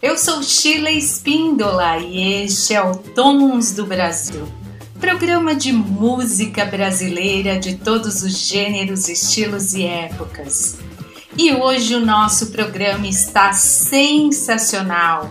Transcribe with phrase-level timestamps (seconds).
[0.00, 4.46] Eu sou Sheila Espíndola e este é o Tons do Brasil,
[5.00, 10.78] programa de música brasileira de todos os gêneros, estilos e épocas.
[11.36, 15.30] E hoje o nosso programa está sensacional.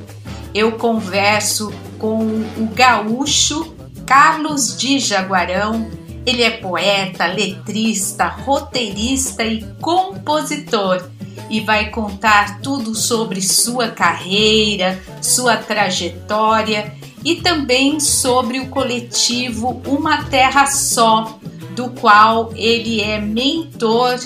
[0.53, 2.25] Eu converso com
[2.57, 3.73] o gaúcho
[4.05, 5.89] Carlos de Jaguarão.
[6.25, 11.09] Ele é poeta, letrista, roteirista e compositor
[11.49, 20.23] e vai contar tudo sobre sua carreira, sua trajetória e também sobre o coletivo Uma
[20.25, 21.39] Terra Só,
[21.75, 24.19] do qual ele é mentor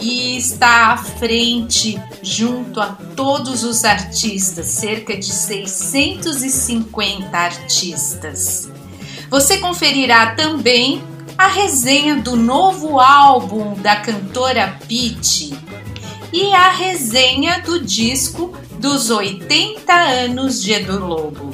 [0.00, 8.70] e está à frente junto a todos os artistas, cerca de 650 artistas.
[9.30, 11.02] Você conferirá também
[11.36, 15.54] a resenha do novo álbum da cantora Pitty,
[16.32, 21.52] e a resenha do disco dos 80 anos de Edu Lobo.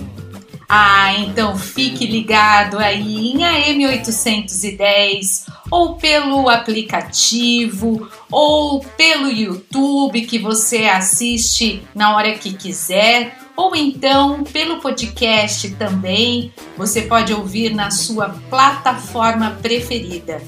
[0.69, 10.87] Ah, então fique ligado aí em AM810 ou pelo aplicativo ou pelo YouTube que você
[10.87, 16.53] assiste na hora que quiser ou então pelo podcast também.
[16.77, 20.43] Você pode ouvir na sua plataforma preferida.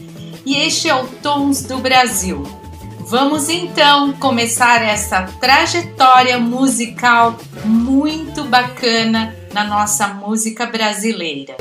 [0.44, 2.65] E este é o Tons do Brasil
[3.08, 11.54] Vamos então começar essa trajetória musical muito bacana na nossa música brasileira.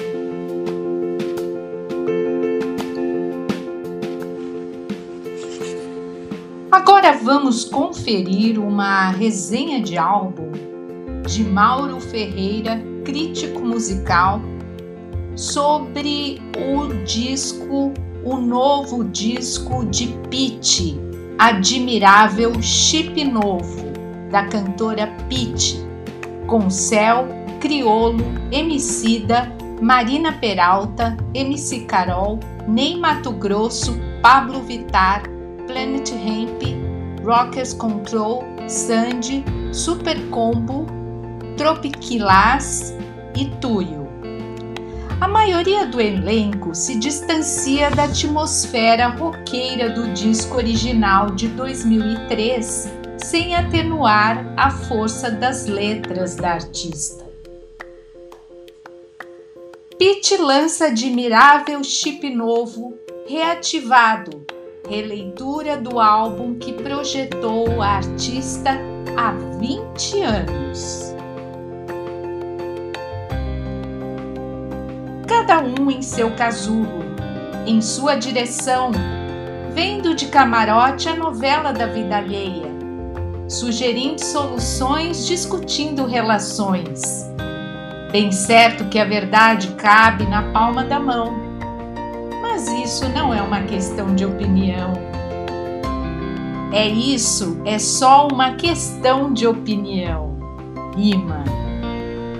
[6.71, 10.51] Agora vamos conferir uma resenha de álbum
[11.27, 14.41] de Mauro Ferreira, crítico musical,
[15.35, 17.93] sobre o disco,
[18.23, 21.04] o novo disco de Pete,
[21.37, 23.91] Admirável Chip Novo,
[24.31, 25.85] da cantora Pete,
[26.47, 27.27] com Céu,
[27.59, 29.51] Criolo, Emicida,
[29.81, 35.23] Marina Peralta, MC Carol, Ney Mato Grosso, Pablo Vitar,
[35.67, 36.61] Planet Hemp,
[37.23, 40.85] Rockers Control, Sandy, Super Combo,
[41.57, 42.95] Tropiquilas
[43.35, 44.04] e Tuyo.
[45.19, 53.55] A maioria do elenco se distancia da atmosfera roqueira do disco original de 2003, sem
[53.55, 57.25] atenuar a força das letras da artista.
[59.97, 62.93] Pete lança admirável chip novo,
[63.25, 64.45] reativado,
[64.87, 68.71] releitura do álbum que projetou a artista
[69.15, 71.04] há 20 anos.
[75.45, 77.05] Cada um em seu casulo,
[77.67, 78.91] em sua direção,
[79.75, 82.65] vendo de camarote a novela da vida alheia,
[83.47, 87.29] sugerindo soluções, discutindo relações.
[88.11, 91.31] Bem certo que a verdade cabe na palma da mão,
[92.41, 94.93] mas isso não é uma questão de opinião.
[96.73, 100.35] É isso, é só uma questão de opinião.
[100.95, 101.43] Rima.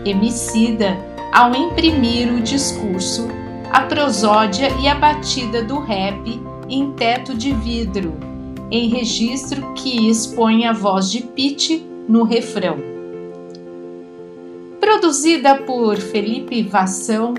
[0.03, 0.97] Emicida
[1.35, 3.27] ao imprimir o discurso,
[3.69, 8.13] a prosódia e a batida do rap em teto de vidro,
[8.71, 12.77] em registro que expõe a voz de Pete no refrão.
[14.79, 17.33] Produzida por Felipe Vassão,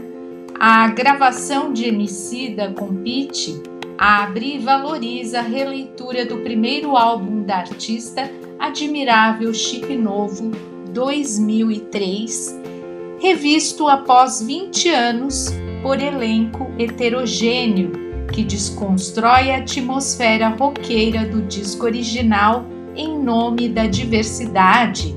[0.61, 3.63] a gravação de Emicida com Pete
[3.97, 10.51] abre e valoriza a releitura do primeiro álbum da artista Admirável Chip Novo
[10.93, 12.76] 2003
[13.19, 15.53] revisto após 20 anos
[15.83, 17.93] por elenco heterogêneo
[18.33, 25.15] que desconstrói a atmosfera roqueira do disco original em nome da diversidade,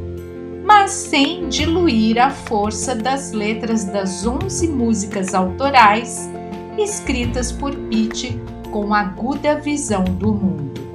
[0.63, 6.29] mas sem diluir a força das letras das 11 músicas autorais
[6.77, 8.39] escritas por Pete
[8.71, 10.89] com aguda visão do mundo.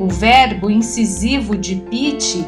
[0.00, 2.44] O verbo incisivo de Pete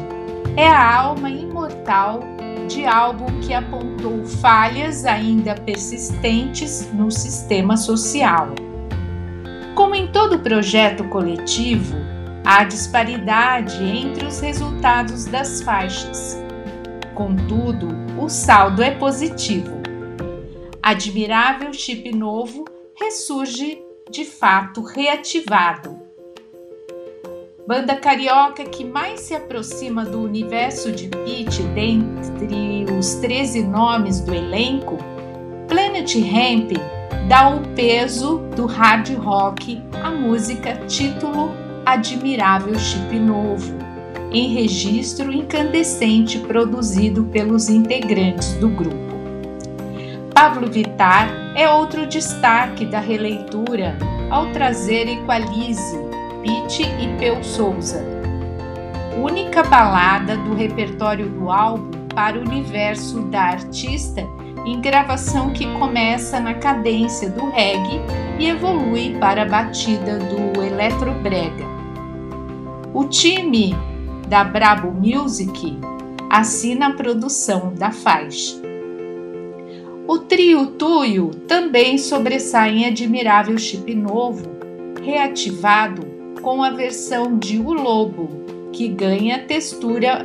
[0.57, 2.34] é a alma imortal
[2.65, 8.49] de álbum que apontou falhas ainda persistentes no sistema social.
[9.73, 11.95] Como em todo projeto coletivo,
[12.45, 16.43] há disparidade entre os resultados das faixas,
[17.15, 17.87] Contudo,
[18.21, 19.81] o saldo é positivo.
[20.83, 26.04] Admirável chip novo ressurge de fato reativado.
[27.67, 34.35] Banda carioca que mais se aproxima do universo de Pete dentre os 13 nomes do
[34.35, 34.99] elenco,
[35.67, 36.73] Planet Hemp
[37.27, 41.51] dá o peso do hard rock à música título
[41.83, 43.73] Admirável Chip Novo
[44.31, 49.15] em registro incandescente produzido pelos integrantes do grupo.
[50.35, 53.97] Pablo Vittar é outro destaque da releitura
[54.29, 56.04] ao trazer Equalize,
[56.45, 58.05] Pete e Peu Souza,
[59.19, 64.21] única balada do repertório do álbum para o universo da artista
[64.63, 67.99] em gravação que começa na cadência do reggae
[68.37, 71.65] e evolui para a batida do eletrobrega.
[72.93, 73.75] O time
[74.27, 75.79] da Brabo Music,
[76.29, 78.55] assina a produção da faixa.
[80.07, 84.47] O trio Tuyo também sobressai em admirável chip novo,
[85.03, 86.14] reativado
[86.45, 88.29] com a versão de O Lobo,
[88.71, 90.23] que ganha textura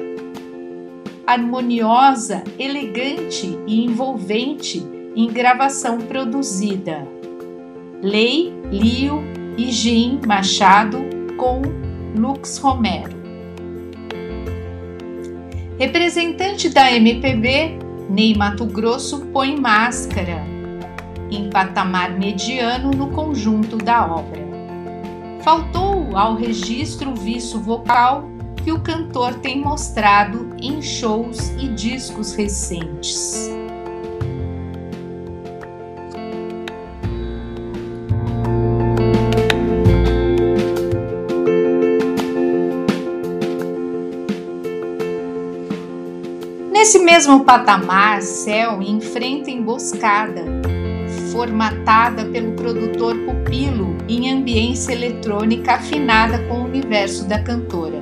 [1.27, 4.87] harmoniosa, elegante e envolvente
[5.17, 7.09] em gravação produzida.
[8.03, 9.23] Lei, Lio
[9.57, 10.99] e Jim Machado
[11.39, 11.63] com
[12.15, 13.19] Lux Romero.
[15.79, 17.79] Representante da MPB,
[18.11, 20.45] Ney Mato Grosso põe máscara
[21.31, 24.50] em patamar mediano no conjunto da obra.
[25.43, 28.29] Faltou ao registro viço vocal
[28.63, 33.51] que o cantor tem mostrado em shows e discos recentes.
[46.71, 50.45] Nesse mesmo patamar, Céu enfrenta emboscada,
[51.33, 53.20] formatada pelo produtor
[53.51, 58.01] Pupilo em ambiência eletrônica afinada com o universo da cantora.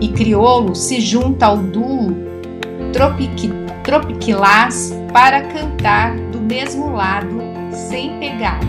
[0.00, 2.14] E Criolo se junta ao duo
[2.92, 3.50] Tropic,
[3.82, 7.36] Tropiquilás para cantar do mesmo lado,
[7.72, 8.64] sem pegada.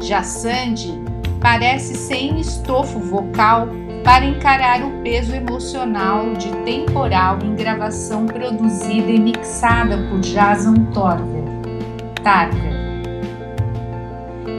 [0.00, 1.00] Já Sandy
[1.40, 3.68] parece sem estofo vocal
[4.02, 11.44] para encarar o peso emocional de temporal em gravação produzida e mixada por Jason Torver.
[12.24, 12.83] Targa.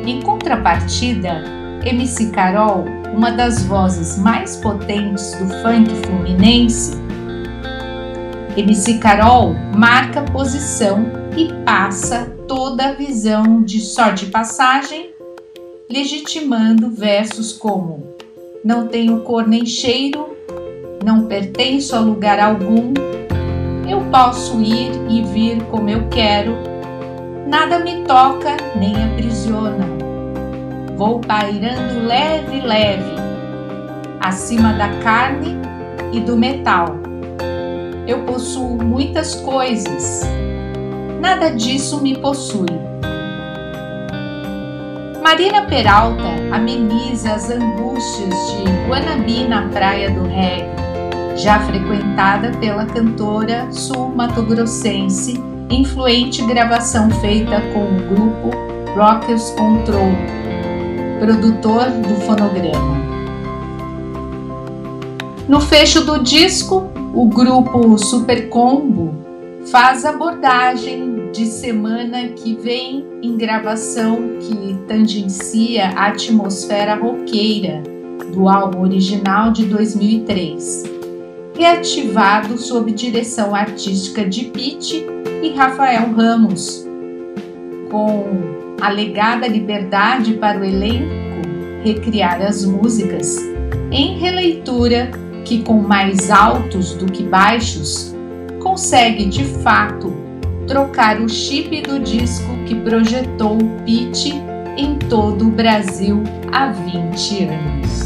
[0.06, 1.44] Em contrapartida,
[1.84, 6.96] MC Carol, uma das vozes mais potentes do funk fluminense,
[8.56, 11.06] MC Carol marca posição
[11.36, 15.10] e passa toda a visão de só de passagem,
[15.90, 18.16] legitimando versos como
[18.66, 20.36] não tenho cor nem cheiro,
[21.04, 22.94] não pertenço a lugar algum,
[23.88, 26.56] eu posso ir e vir como eu quero,
[27.48, 29.95] nada me toca nem aprisiona.
[30.98, 33.16] Vou pairando leve, leve,
[34.22, 35.58] acima da carne
[36.14, 36.96] e do metal.
[38.08, 40.22] Eu possuo muitas coisas,
[41.20, 42.70] nada disso me possui.
[45.22, 50.70] Marina Peralta ameniza as angústias de Guanabi na praia do reggae,
[51.36, 58.52] já frequentada pela cantora sul-matogrossense, influente gravação feita com o grupo
[58.96, 60.14] Rockers Control,
[61.20, 62.96] produtor do fonograma.
[65.48, 69.16] No fecho do disco, o grupo Super Combo
[69.72, 77.82] faz abordagem de semana que vem em gravação que tangencia a atmosfera roqueira
[78.34, 80.84] do álbum original de 2003,
[81.58, 85.06] reativado sob direção artística de Pete
[85.42, 86.86] e Rafael Ramos,
[87.90, 88.55] com
[88.88, 91.14] alegada liberdade para o elenco
[91.84, 93.38] recriar as músicas
[93.92, 95.12] em releitura
[95.44, 98.16] que com mais altos do que baixos
[98.60, 100.14] consegue de fato
[100.68, 104.34] trocar o chip do disco que projetou o Pete
[104.78, 108.05] em todo o Brasil há 20 anos.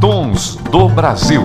[0.00, 1.42] Tons do Brasil.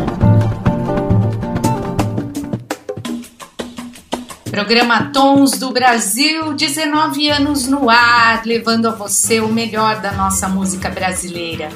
[4.52, 10.48] Programa Tons do Brasil, 19 anos no ar, levando a você o melhor da nossa
[10.48, 11.70] música brasileira.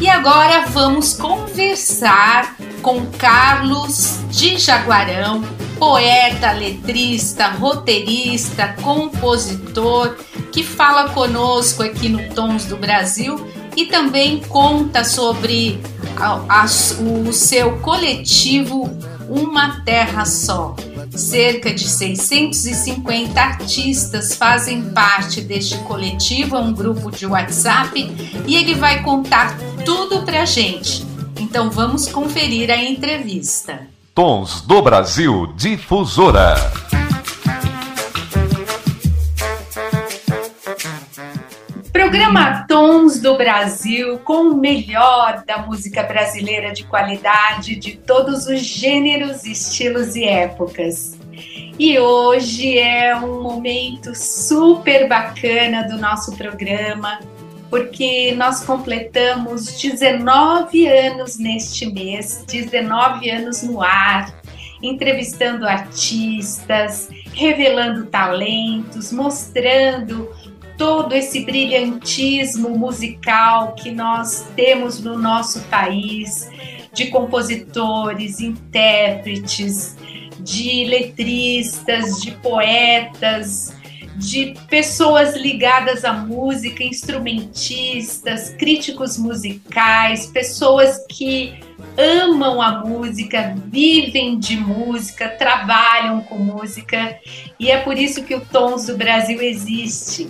[0.00, 5.44] E agora vamos conversar com Carlos de Jaguarão,
[5.78, 10.16] poeta, letrista, roteirista, compositor,
[10.50, 15.78] que fala conosco aqui no Tons do Brasil e também conta sobre
[16.16, 18.90] a, a, o seu coletivo
[19.28, 20.74] Uma Terra Só.
[21.10, 28.12] Cerca de 650 artistas fazem parte deste coletivo, é um grupo de WhatsApp,
[28.46, 31.06] e ele vai contar tudo pra gente.
[31.38, 33.86] Então vamos conferir a entrevista.
[34.14, 36.54] Tons do Brasil Difusora.
[42.06, 48.60] Programa Tons do Brasil com o melhor da música brasileira de qualidade de todos os
[48.60, 51.18] gêneros, estilos e épocas.
[51.76, 57.18] E hoje é um momento super bacana do nosso programa,
[57.68, 64.32] porque nós completamos 19 anos neste mês, 19 anos no ar,
[64.80, 70.30] entrevistando artistas, revelando talentos, mostrando
[70.76, 76.50] todo esse brilhantismo musical que nós temos no nosso país,
[76.92, 79.96] de compositores, intérpretes,
[80.40, 83.74] de letristas, de poetas,
[84.16, 91.65] de pessoas ligadas à música, instrumentistas, críticos musicais, pessoas que
[91.96, 97.18] amam a música, vivem de música, trabalham com música
[97.58, 100.28] e é por isso que o Tons do Brasil existe.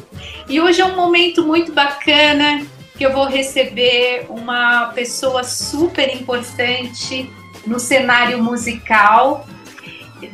[0.48, 2.64] E hoje é um momento muito bacana
[2.96, 7.30] que eu vou receber uma pessoa super importante
[7.66, 9.46] no cenário musical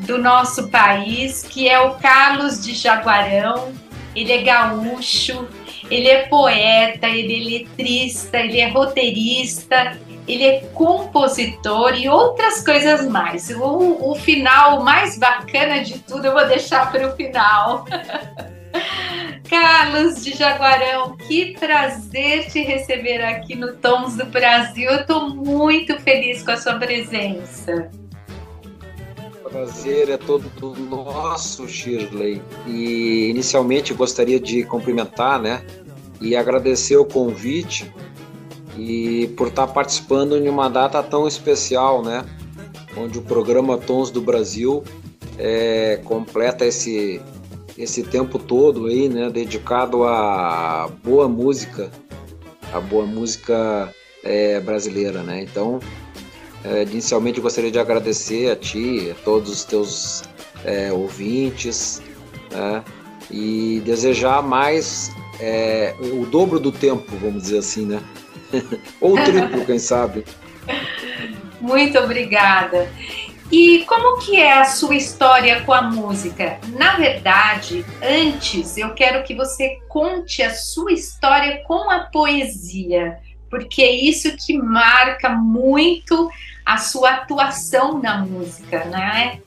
[0.07, 3.73] do nosso país, que é o Carlos de Jaguarão.
[4.15, 5.49] Ele é gaúcho,
[5.91, 13.07] ele é poeta, ele é letrista, ele é roteirista, ele é compositor e outras coisas
[13.09, 13.51] mais.
[13.51, 17.85] O, o final mais bacana de tudo eu vou deixar para o final.
[19.49, 24.91] Carlos de Jaguarão, que prazer te receber aqui no Tons do Brasil.
[24.91, 27.91] Eu estou muito feliz com a sua presença
[29.53, 32.41] prazer é todo nosso, Shirley.
[32.67, 35.63] E inicialmente gostaria de cumprimentar, né,
[36.21, 37.93] e agradecer o convite
[38.77, 42.25] e por estar participando em uma data tão especial, né,
[42.97, 44.83] onde o programa Tons do Brasil
[45.39, 47.21] é, completa esse
[47.77, 51.91] esse tempo todo aí, né, dedicado à boa música,
[52.71, 55.43] a boa música é, brasileira, né?
[55.43, 55.81] Então
[56.65, 60.23] é, inicialmente gostaria de agradecer a ti, a todos os teus
[60.65, 62.03] é, ouvintes,
[62.51, 62.85] né?
[63.33, 65.11] e desejar mais
[65.41, 68.01] é, o dobro do tempo, vamos dizer assim, né?
[69.01, 70.25] Ou triplo, quem sabe.
[71.61, 72.91] Muito obrigada.
[73.51, 76.59] E como que é a sua história com a música?
[76.71, 83.19] Na verdade, antes eu quero que você conte a sua história com a poesia,
[83.51, 86.31] porque é isso que marca muito
[86.65, 89.41] a sua atuação na música, né?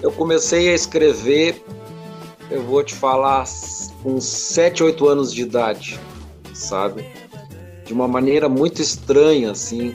[0.00, 1.64] Eu comecei a escrever,
[2.48, 3.44] eu vou te falar,
[4.04, 5.98] com 7, 8 anos de idade,
[6.56, 7.06] sabe?
[7.84, 9.94] De uma maneira muito estranha, assim.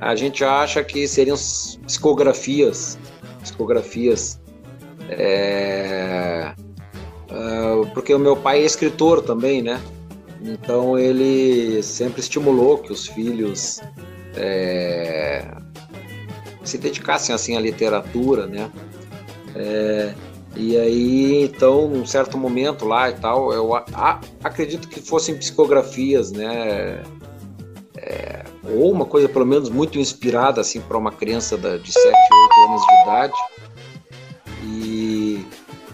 [0.00, 1.36] A gente acha que seriam
[1.86, 2.98] psicografias,
[3.42, 4.40] psicografias.
[5.08, 6.52] É...
[7.30, 9.80] Uh, porque o meu pai é escritor também, né?
[10.42, 13.80] Então ele sempre estimulou que os filhos
[14.34, 15.46] é,
[16.64, 18.70] se dedicassem assim à literatura, né?
[19.54, 20.14] É,
[20.56, 26.32] e aí, então, num certo momento lá e tal, eu a, acredito que fossem psicografias,
[26.32, 27.02] né?
[27.96, 32.06] É, ou uma coisa pelo menos muito inspirada assim para uma criança da, de 7,
[32.06, 32.14] 8
[32.68, 33.34] anos de idade.
[34.64, 35.46] E,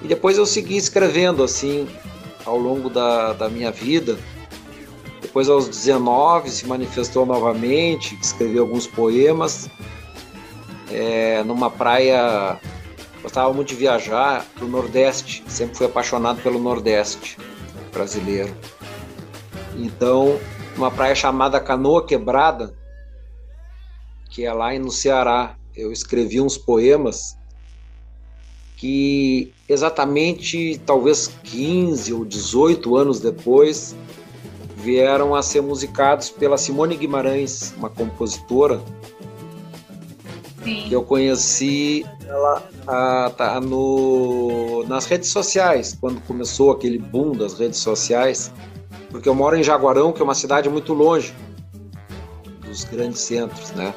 [0.02, 1.88] e depois eu segui escrevendo assim
[2.44, 4.16] ao longo da, da minha vida.
[5.20, 9.68] Depois, aos 19, se manifestou novamente, escreveu alguns poemas.
[10.90, 12.58] É, numa praia,
[13.26, 17.36] gostava muito de viajar para o Nordeste, sempre fui apaixonado pelo Nordeste
[17.92, 18.54] brasileiro.
[19.76, 20.38] Então,
[20.76, 22.72] uma praia chamada Canoa Quebrada,
[24.30, 27.36] que é lá no Ceará, eu escrevi uns poemas
[28.76, 33.96] que exatamente talvez 15 ou 18 anos depois
[34.76, 38.80] vieram a ser musicados pela Simone Guimarães, uma compositora
[40.62, 40.84] Sim.
[40.86, 47.58] que eu conheci ela a, tá, no, nas redes sociais, quando começou aquele boom das
[47.58, 48.52] redes sociais,
[49.10, 51.34] porque eu moro em Jaguarão, que é uma cidade muito longe
[52.64, 53.94] dos grandes centros, né?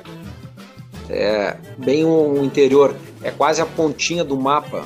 [1.10, 4.86] é bem o interior, é quase a pontinha do mapa,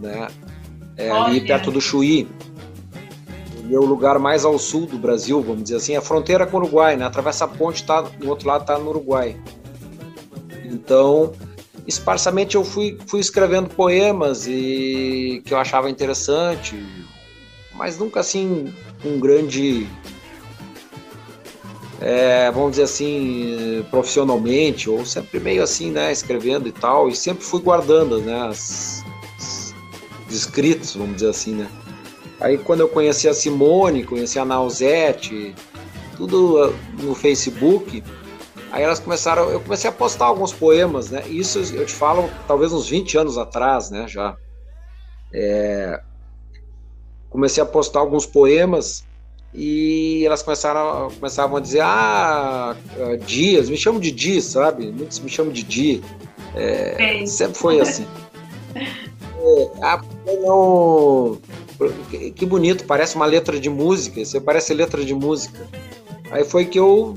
[0.00, 0.28] né?
[0.96, 2.28] É ali perto do Chuí.
[3.70, 6.56] é o lugar mais ao sul do Brasil, vamos dizer assim, é a fronteira com
[6.56, 7.04] o Uruguai, né?
[7.04, 9.36] Atravessa a ponte, tá, do outro lado está no Uruguai.
[10.64, 11.32] Então,
[11.86, 16.84] esparsamente eu fui, fui escrevendo poemas e que eu achava interessante,
[17.72, 18.72] mas nunca assim
[19.04, 19.86] um grande
[22.00, 27.44] é, vamos dizer assim, profissionalmente, ou sempre meio assim, né, escrevendo e tal, e sempre
[27.44, 29.02] fui guardando, né, as,
[30.28, 31.68] os escritos, vamos dizer assim, né.
[32.40, 35.54] Aí quando eu conheci a Simone, conheci a Nausete,
[36.16, 38.02] tudo uh, no Facebook,
[38.74, 42.72] aí elas começaram, eu comecei a postar alguns poemas, né, isso eu te falo talvez
[42.72, 44.36] uns 20 anos atrás, né, já.
[45.32, 46.00] É,
[47.30, 49.04] comecei a postar alguns poemas
[49.52, 52.76] e elas começaram começavam a dizer ah
[53.24, 54.90] Dias me chamam de Di sabe?
[54.92, 56.02] Muitos me chamam de Di.
[56.54, 58.06] É, sempre foi assim.
[58.76, 60.00] É, ah,
[60.42, 61.40] não
[62.36, 65.66] que bonito parece uma letra de música você parece letra de música.
[66.30, 67.16] Aí foi que eu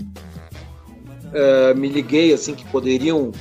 [1.34, 3.32] é, me liguei assim que poderiam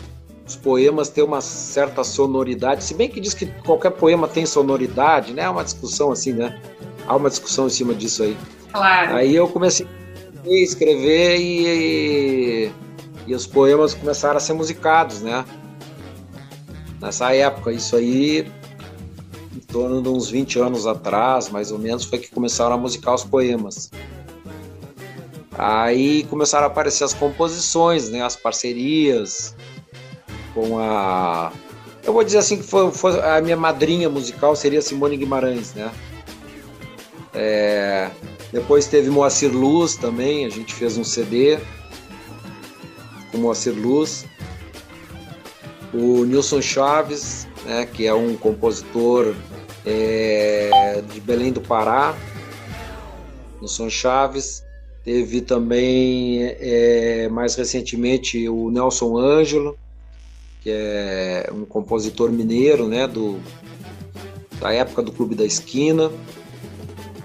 [0.46, 5.32] os poemas ter uma certa sonoridade se bem que diz que qualquer poema tem sonoridade
[5.32, 6.60] né é uma discussão assim né
[7.06, 8.36] há uma discussão em cima disso aí
[8.76, 9.16] Claro.
[9.16, 9.86] Aí eu comecei
[10.44, 12.70] a escrever e,
[13.26, 15.44] e os poemas começaram a ser musicados, né?
[17.00, 18.46] Nessa época, isso aí,
[19.54, 23.14] em torno de uns 20 anos atrás, mais ou menos, foi que começaram a musicar
[23.14, 23.90] os poemas.
[25.58, 29.54] Aí começaram a aparecer as composições, né, as parcerias
[30.54, 31.52] com a.
[32.04, 35.90] Eu vou dizer assim que foi, foi a minha madrinha musical seria Simone Guimarães, né?
[37.34, 38.10] É,
[38.52, 41.58] depois teve Moacir Luz também, a gente fez um CD
[43.30, 44.24] com Moacir Luz.
[45.92, 49.34] O Nilson Chaves, né, que é um compositor
[49.84, 52.14] é, de Belém do Pará.
[53.60, 54.65] Nilson Chaves.
[55.06, 59.78] Teve também, é, mais recentemente, o Nelson Ângelo,
[60.60, 63.38] que é um compositor mineiro, né, do,
[64.60, 66.10] da época do Clube da Esquina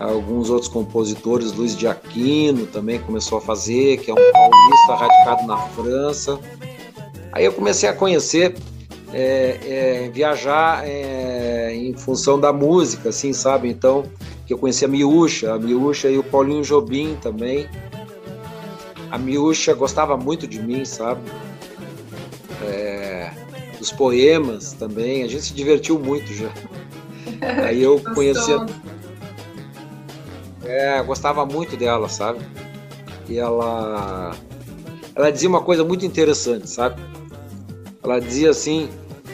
[0.02, 5.48] alguns outros compositores, Luiz de Aquino também começou a fazer, que é um paulista radicado
[5.48, 6.40] na França.
[7.32, 8.56] Aí eu comecei a conhecer,
[9.14, 9.60] é,
[10.06, 13.70] é, viajar é, em função da música, assim, sabe?
[13.70, 14.04] Então,
[14.52, 17.70] que eu conheci a Miúcha, a Miúcha e o Paulinho Jobim também.
[19.10, 21.22] A Miúcha gostava muito de mim, sabe?
[22.62, 23.32] É,
[23.80, 26.50] dos poemas também, a gente se divertiu muito já.
[27.66, 28.66] Aí eu conheci a,
[30.66, 32.46] é, gostava muito dela, sabe?
[33.30, 34.36] E ela
[35.16, 37.02] ela dizia uma coisa muito interessante, sabe?
[38.04, 38.90] Ela dizia assim,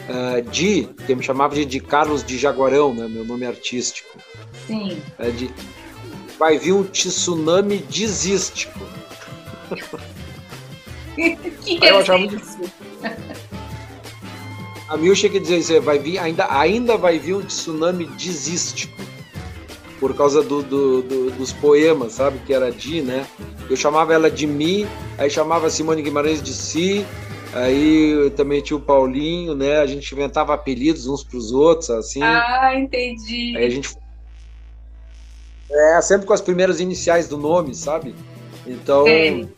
[0.08, 3.06] uh, Di, que me chamava de, de Carlos de Jaguarão, né?
[3.08, 4.18] Meu nome artístico.
[4.66, 5.00] Sim.
[5.18, 5.50] É de,
[6.38, 8.78] vai vir um tsunami desístico.
[11.64, 12.40] que eu achava muito...
[14.88, 18.96] A Milcha que dizia, vai vir, ainda, ainda vai vir um tsunami desístico
[20.00, 22.38] por causa do, do, do, dos poemas, sabe?
[22.46, 23.26] Que era Di, né?
[23.68, 24.86] Eu chamava ela de Mi,
[25.18, 27.04] aí chamava Simone Guimarães de Si,
[27.58, 29.78] aí também tinha o Paulinho, né?
[29.78, 32.22] A gente inventava apelidos uns para os outros, assim.
[32.22, 33.56] Ah, entendi.
[33.56, 33.96] Aí a gente.
[35.70, 38.14] É, sempre com as primeiras iniciais do nome, sabe?
[38.66, 39.04] Então.
[39.04, 39.48] Sim.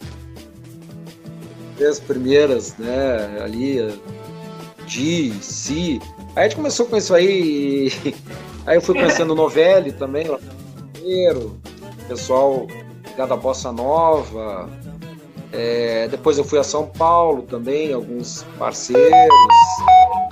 [1.88, 3.40] As primeiras, né?
[3.42, 3.78] Ali,
[4.86, 6.00] Di, Si.
[6.36, 7.88] Aí a gente começou com isso aí.
[8.04, 8.14] E...
[8.66, 10.38] Aí eu fui conhecendo o Novelli também, lá
[11.34, 11.60] no
[12.06, 12.66] pessoal
[13.08, 14.68] ligado à Bossa Nova.
[15.52, 19.34] É, depois eu fui a São Paulo também, alguns parceiros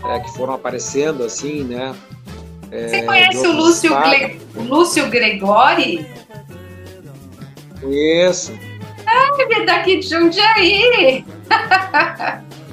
[0.09, 1.95] é, que foram aparecendo assim, né?
[2.71, 4.41] É, Você conhece o Lúcio, Gle...
[4.55, 6.07] Lúcio Gregori?
[7.81, 8.53] Conheço.
[9.07, 11.25] Ah, ele é daqui de Jundiaí.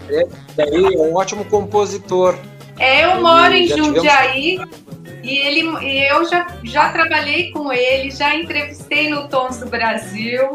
[0.09, 2.37] é, daí é um ótimo compositor.
[2.77, 4.59] É, eu moro em Jundiaí.
[4.59, 4.85] Tivemos...
[5.23, 5.61] E ele,
[6.07, 10.53] eu já, já trabalhei com ele, já entrevistei no Tons do Brasil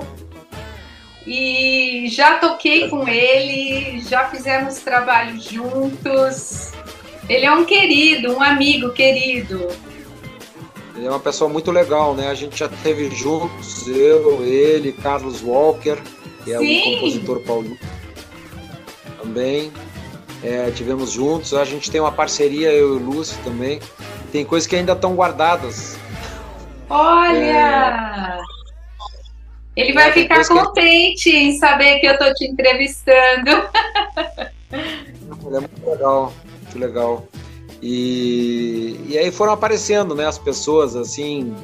[1.32, 6.72] e já toquei com ele, já fizemos trabalho juntos.
[7.28, 9.68] Ele é um querido, um amigo querido.
[10.96, 12.26] Ele é uma pessoa muito legal, né?
[12.26, 15.98] A gente já teve juntos, eu, ele, Carlos Walker,
[16.42, 16.80] que é Sim.
[16.80, 17.86] um compositor paulista
[19.22, 19.70] também.
[20.42, 23.78] É, tivemos juntos, a gente tem uma parceria, eu e o Lúcio também
[24.32, 25.96] tem coisas que ainda estão guardadas.
[26.88, 28.36] Olha!
[28.36, 28.49] É...
[29.80, 31.36] Ele vai ficar contente que...
[31.36, 33.50] em saber que eu estou te entrevistando.
[34.72, 37.28] É muito legal, muito legal.
[37.82, 41.54] E, e aí foram aparecendo, né, as pessoas assim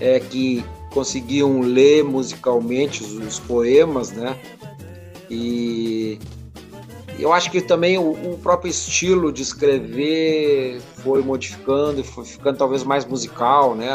[0.00, 4.36] é, que conseguiam ler musicalmente os, os poemas, né?
[5.30, 6.18] E
[7.18, 12.56] eu acho que também o, o, próprio estilo de escrever foi modificando e foi ficando
[12.58, 13.88] talvez mais musical, né?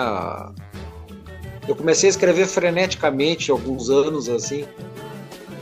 [1.67, 4.65] Eu comecei a escrever freneticamente alguns anos assim.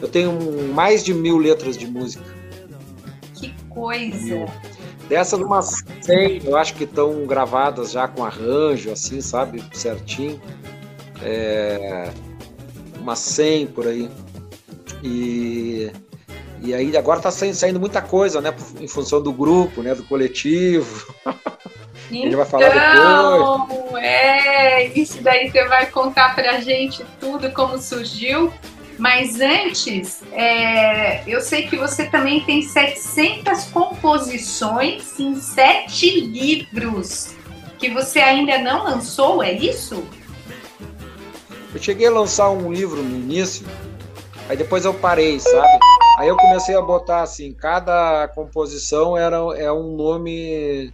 [0.02, 0.32] Eu tenho
[0.74, 2.24] mais de mil letras de música.
[3.36, 4.46] Que coisa!
[5.08, 9.64] Dessas umas 100, eu acho que estão gravadas já com arranjo, assim, sabe?
[9.74, 10.42] Certinho.
[11.22, 12.10] É,
[13.00, 14.10] umas 100 por aí.
[15.04, 15.92] E
[16.64, 18.54] e aí agora está saindo muita coisa, né?
[18.80, 19.96] Em função do grupo, né?
[19.96, 21.12] Do coletivo.
[22.12, 22.90] Então, Ele vai falar depois.
[22.90, 28.54] Então, é, isso daí você vai contar pra gente tudo como surgiu.
[28.98, 37.36] Mas antes, é, eu sei que você também tem 700 composições em sete livros
[37.80, 40.06] que você ainda não lançou, é isso?
[41.74, 43.66] Eu cheguei a lançar um livro no início,
[44.48, 45.80] aí depois eu parei, sabe?
[46.20, 50.94] Aí eu comecei a botar assim, cada composição era é um nome,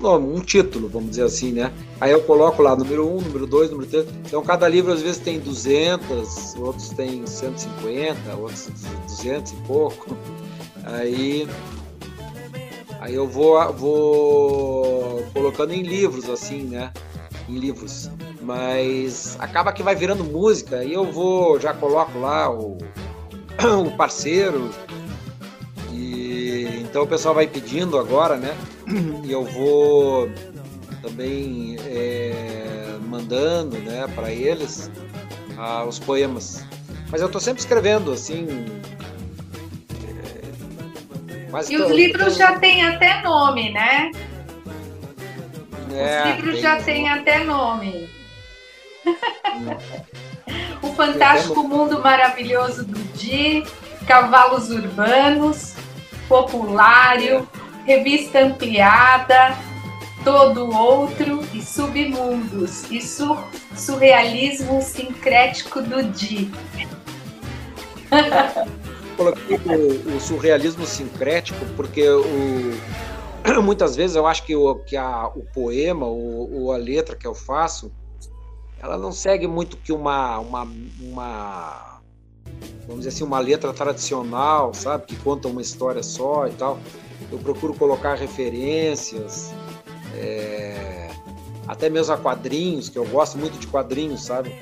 [0.00, 1.72] um título, vamos dizer assim, né?
[2.00, 4.06] Aí eu coloco lá número 1, um, número 2, número 3.
[4.26, 8.70] Então cada livro às vezes tem 200, outros tem 150, outros
[9.06, 10.16] 200 e pouco.
[10.84, 11.48] Aí
[13.00, 16.92] aí eu vou vou colocando em livros assim, né?
[17.48, 18.10] Em livros.
[18.42, 22.78] Mas acaba que vai virando música e eu vou já coloco lá o
[23.86, 24.70] o parceiro.
[26.94, 28.56] Então o pessoal vai pedindo agora, né?
[29.24, 30.30] E eu vou
[31.02, 34.88] também é, mandando, né, para eles
[35.58, 36.64] ah, os poemas.
[37.10, 38.46] Mas eu estou sempre escrevendo assim.
[41.52, 42.38] É, e tô, os livros tô...
[42.38, 44.12] já têm até nome, né?
[45.92, 46.62] É, os livros tem...
[46.62, 48.08] já têm até nome.
[50.80, 53.64] O Fantástico Mundo Maravilhoso do Di,
[54.06, 55.73] Cavalos Urbanos,
[56.28, 57.48] Populário,
[57.84, 59.56] Revista Ampliada,
[60.22, 63.42] Todo Outro e Submundos, e sur
[63.76, 66.50] Surrealismo Sincrético do Di.
[69.16, 72.72] Coloquei o, o, surrealismo sincrético porque o,
[73.62, 77.26] muitas vezes eu acho que o, que a, o poema ou, ou a letra que
[77.26, 77.92] eu faço
[78.84, 80.68] ela não segue muito que uma, uma,
[81.00, 81.93] uma
[82.86, 86.78] vamos dizer assim, uma letra tradicional, sabe, que conta uma história só e tal.
[87.30, 89.52] Eu procuro colocar referências,
[90.14, 91.10] é,
[91.66, 94.54] até mesmo a quadrinhos, que eu gosto muito de quadrinhos, sabe?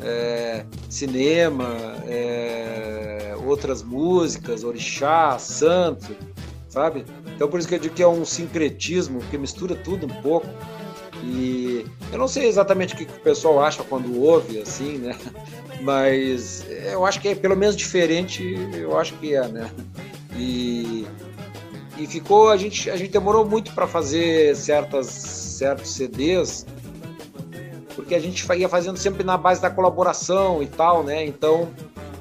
[0.00, 1.66] É, cinema,
[2.06, 6.16] é, outras músicas, orixá, santo,
[6.68, 7.04] sabe?
[7.34, 10.46] Então por isso que eu digo que é um sincretismo, que mistura tudo um pouco.
[11.22, 15.16] E eu não sei exatamente o que o pessoal acha quando ouve, assim, né?
[15.80, 18.42] Mas eu acho que é pelo menos diferente,
[18.74, 19.70] eu acho que é, né?
[20.36, 21.06] E,
[21.96, 26.66] e ficou, a gente, a gente demorou muito para fazer certas, certos CDs,
[27.94, 31.26] porque a gente ia fazendo sempre na base da colaboração e tal, né?
[31.26, 31.68] Então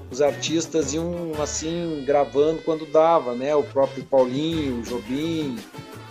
[0.09, 3.55] os artistas iam assim gravando quando dava, né?
[3.55, 5.57] O próprio Paulinho, o Jobim,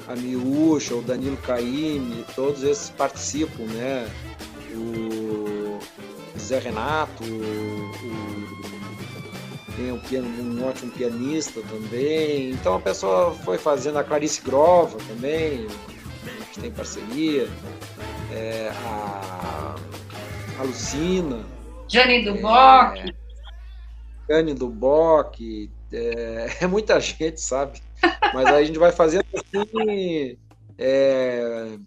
[0.08, 4.08] a Miúcha, o Danilo Caime, todos esses participam, né?
[4.72, 5.78] O
[6.38, 7.92] Zé Renato, o,
[9.76, 12.50] tem um, piano, um ótimo pianista também.
[12.50, 15.66] Então a pessoa foi fazendo a Clarice Grova também,
[16.24, 17.48] a gente tem parceria,
[18.32, 19.74] é, a,
[20.58, 21.44] a Lucina.
[21.88, 22.98] Jane Duboc.
[24.28, 27.80] É, Jane Duboc, é, é muita gente, sabe?
[28.34, 30.36] Mas a gente vai fazendo assim,
[30.78, 31.78] é,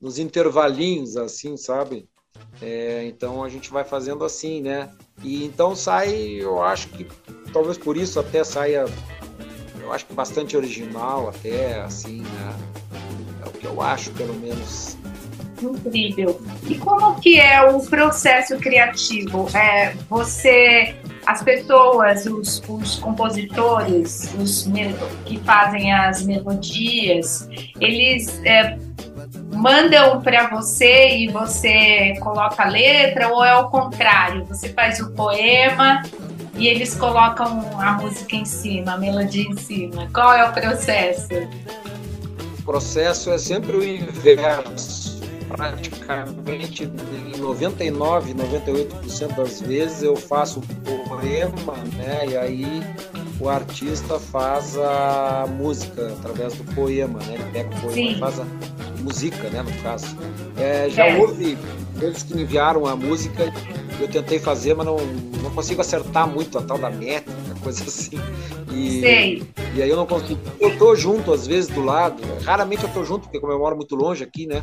[0.00, 2.08] nos intervalinhos, assim, sabe?
[2.60, 4.90] É, então a gente vai fazendo assim, né?
[5.22, 7.06] E então sai, eu acho que
[7.52, 8.84] talvez por isso até saia,
[9.80, 12.56] eu acho que bastante original, até assim, né?
[13.44, 14.96] É o que eu acho, pelo menos.
[15.60, 16.40] Incrível.
[16.68, 19.48] E como que é o processo criativo?
[19.56, 20.94] É, você
[21.28, 24.66] as pessoas, os, os compositores, os
[25.26, 27.46] que fazem as melodias,
[27.78, 28.78] eles é,
[29.52, 34.46] mandam para você e você coloca a letra, ou é o contrário?
[34.46, 36.02] Você faz o poema
[36.54, 40.08] e eles colocam a música em cima, a melodia em cima.
[40.14, 41.28] Qual é o processo?
[42.58, 45.07] O processo é sempre o inverso.
[45.48, 52.26] Praticamente em 99, 98% das vezes eu faço poema, né?
[52.28, 52.82] E aí
[53.40, 57.34] o artista faz a música através do poema, né?
[57.34, 58.10] Ele pega o poema Sim.
[58.10, 58.46] e faz a
[59.00, 59.62] música, né?
[59.62, 60.16] No caso.
[60.56, 61.18] É, já é.
[61.18, 61.56] houve
[61.94, 63.52] vezes que me enviaram a música,
[64.00, 64.96] eu tentei fazer, mas não,
[65.42, 67.32] não consigo acertar muito a tal da métrica,
[67.62, 68.18] coisa assim.
[68.72, 69.42] E, Sei.
[69.74, 70.40] e aí eu não consigo.
[70.60, 72.22] Eu tô junto, às vezes, do lado.
[72.44, 74.62] Raramente eu tô junto, porque como eu moro muito longe aqui, né?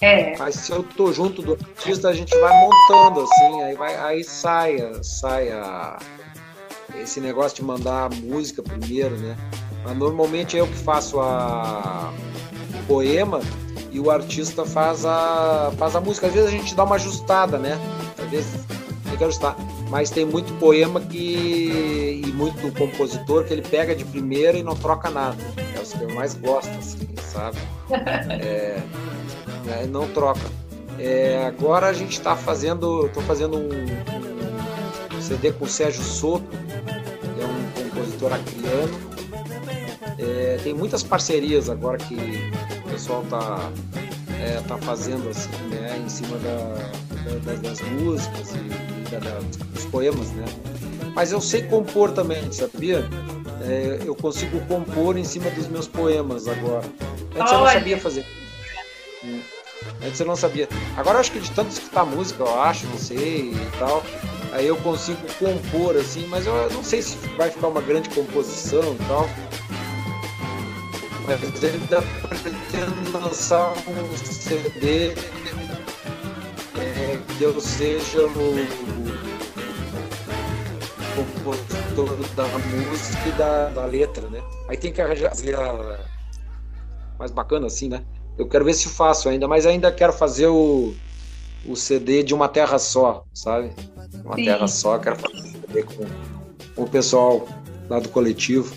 [0.00, 0.36] É.
[0.38, 4.24] Mas se eu tô junto do artista, a gente vai montando, assim, aí, vai, aí
[4.24, 5.98] sai, sai a,
[6.94, 9.36] esse negócio de mandar a música primeiro, né?
[9.84, 12.12] Mas normalmente é eu que faço a,
[12.74, 13.40] o poema
[13.90, 16.26] e o artista faz a, faz a música.
[16.26, 17.78] Às vezes a gente dá uma ajustada, né?
[18.18, 18.64] Às vezes
[19.04, 19.56] tem que ajustar.
[19.88, 22.22] Mas tem muito poema que.
[22.24, 25.36] e muito compositor que ele pega de primeira e não troca nada.
[25.76, 27.58] É os que eu mais gosto, assim, sabe?
[28.28, 28.82] É,
[29.68, 30.48] é, não troca.
[30.98, 33.68] É, agora a gente está fazendo, estou fazendo um,
[35.16, 39.16] um, CD com o Sérgio Soto, que é um compositor acriano.
[40.18, 42.14] É, tem muitas parcerias agora que
[42.86, 43.70] o pessoal está
[44.40, 49.40] é, tá fazendo assim, né, em cima da, da, das músicas e da,
[49.74, 50.44] dos poemas, né?
[51.14, 53.04] Mas eu sei compor também, sabia?
[53.62, 56.84] É, eu consigo compor em cima dos meus poemas agora.
[57.34, 58.24] Antes eu não sabia fazer.
[59.24, 59.40] Hum.
[60.06, 60.68] Antes eu não sabia.
[60.96, 64.04] Agora eu acho que de tanto escutar música, eu acho, não sei e tal,
[64.52, 68.94] aí eu consigo compor assim, mas eu não sei se vai ficar uma grande composição
[68.94, 69.28] e tal.
[71.26, 75.08] Mas ainda pretendo lançar um CD
[76.78, 78.54] é, que eu seja o
[81.16, 84.40] compositor da música e da, da letra, né?
[84.68, 85.32] Aí tem que arranjar
[87.18, 88.04] mais bacana assim, né?
[88.38, 90.94] Eu quero ver se faço ainda, mas ainda quero fazer o,
[91.64, 93.70] o CD de uma terra só, sabe?
[94.24, 94.44] Uma Sim.
[94.44, 96.06] terra só, quero fazer o CD com,
[96.74, 97.48] com o pessoal
[97.88, 98.74] lá do coletivo.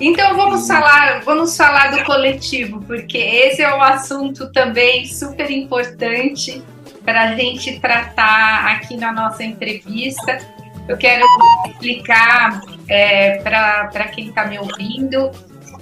[0.00, 6.62] Então vamos falar, vamos falar do coletivo, porque esse é um assunto também super importante
[7.04, 10.38] para a gente tratar aqui na nossa entrevista.
[10.88, 11.24] Eu quero
[11.68, 15.30] explicar é, para quem está me ouvindo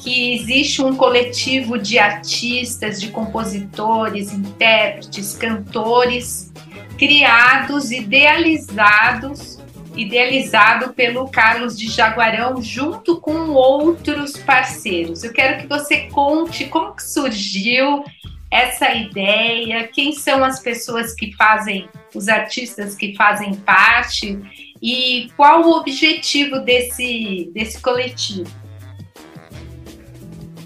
[0.03, 6.53] que existe um coletivo de artistas, de compositores, intérpretes, cantores,
[6.99, 9.61] criados, idealizados,
[9.97, 15.23] idealizado pelo Carlos de Jaguarão, junto com outros parceiros.
[15.23, 18.05] Eu quero que você conte como que surgiu
[18.51, 24.37] essa ideia, quem são as pessoas que fazem, os artistas que fazem parte
[24.83, 28.62] e qual o objetivo desse, desse coletivo.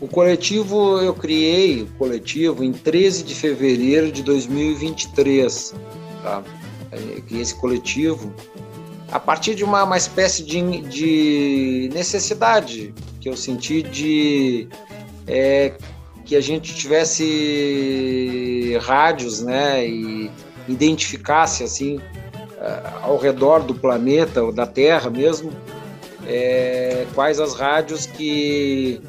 [0.00, 5.74] O coletivo eu criei o coletivo em 13 de fevereiro de 2023,
[6.22, 6.42] tá?
[6.92, 8.32] Eu criei esse coletivo
[9.11, 14.68] a partir de uma, uma espécie de, de necessidade que eu senti de
[15.26, 15.72] é,
[16.24, 20.30] que a gente tivesse rádios, né, e
[20.68, 22.00] identificasse assim
[23.02, 25.52] ao redor do planeta ou da Terra mesmo
[26.26, 29.00] é, quais as rádios que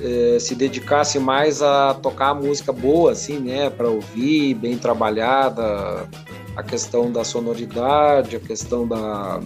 [0.00, 6.08] é, se dedicasse mais a tocar música boa, assim, né, para ouvir, bem trabalhada,
[6.56, 9.40] a questão da sonoridade, a questão da,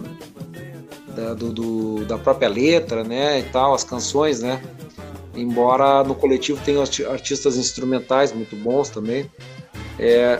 [1.15, 4.61] da, do, do, da própria letra, né, e tal, as canções, né,
[5.35, 9.29] embora no coletivo tenha artistas instrumentais muito bons também.
[9.97, 10.39] É,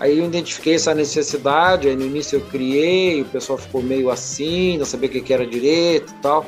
[0.00, 4.78] aí eu identifiquei essa necessidade, aí no início eu criei, o pessoal ficou meio assim,
[4.78, 6.44] não sabia o que era direito e tal.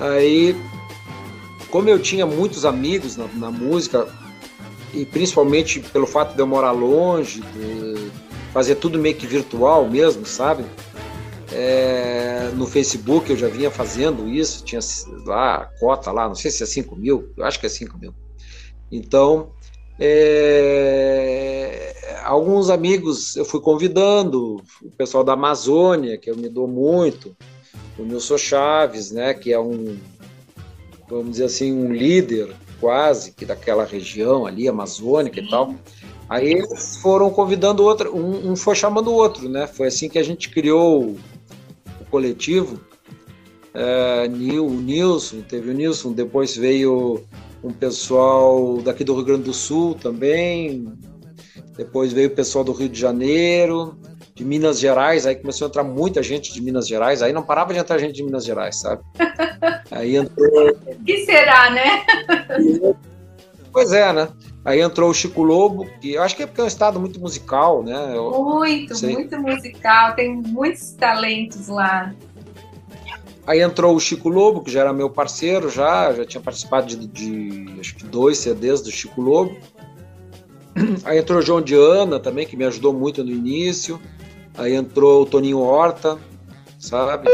[0.00, 0.56] Aí
[1.76, 4.08] como eu tinha muitos amigos na, na música,
[4.94, 8.10] e principalmente pelo fato de eu morar longe, de
[8.50, 10.64] fazer tudo meio que virtual mesmo, sabe?
[11.52, 14.80] É, no Facebook eu já vinha fazendo isso, tinha
[15.26, 17.98] lá a cota lá, não sei se é 5 mil, eu acho que é 5
[17.98, 18.14] mil.
[18.90, 19.50] Então,
[20.00, 27.36] é, alguns amigos eu fui convidando, o pessoal da Amazônia, que eu me dou muito,
[27.98, 29.98] o Nilson Chaves, né, que é um
[31.08, 35.74] vamos dizer assim, um líder quase que daquela região ali, amazônica e tal.
[36.28, 39.66] Aí eles foram convidando outro, um, um foi chamando o outro, né?
[39.66, 41.18] Foi assim que a gente criou o,
[42.10, 42.80] coletivo.
[43.72, 47.24] É, o Nilson, teve o Nilson, depois veio
[47.62, 50.92] um pessoal daqui do Rio Grande do Sul também,
[51.76, 53.96] depois veio o pessoal do Rio de Janeiro,
[54.36, 57.72] de Minas Gerais, aí começou a entrar muita gente de Minas Gerais, aí não parava
[57.72, 59.02] de entrar gente de Minas Gerais, sabe?
[59.90, 60.76] Aí entrou.
[61.06, 62.04] que será, né?
[63.72, 64.28] Pois é, né?
[64.64, 67.20] Aí entrou o Chico Lobo, que eu acho que é porque é um estado muito
[67.20, 68.16] musical, né?
[68.16, 72.14] Eu muito, muito musical, tem muitos talentos lá.
[73.46, 77.06] Aí entrou o Chico Lobo, que já era meu parceiro, já, já tinha participado de,
[77.06, 79.54] de acho que dois CDs do Chico Lobo.
[81.04, 84.00] Aí entrou o João Diana também, que me ajudou muito no início.
[84.56, 86.18] Aí entrou o Toninho Horta,
[86.78, 87.28] sabe?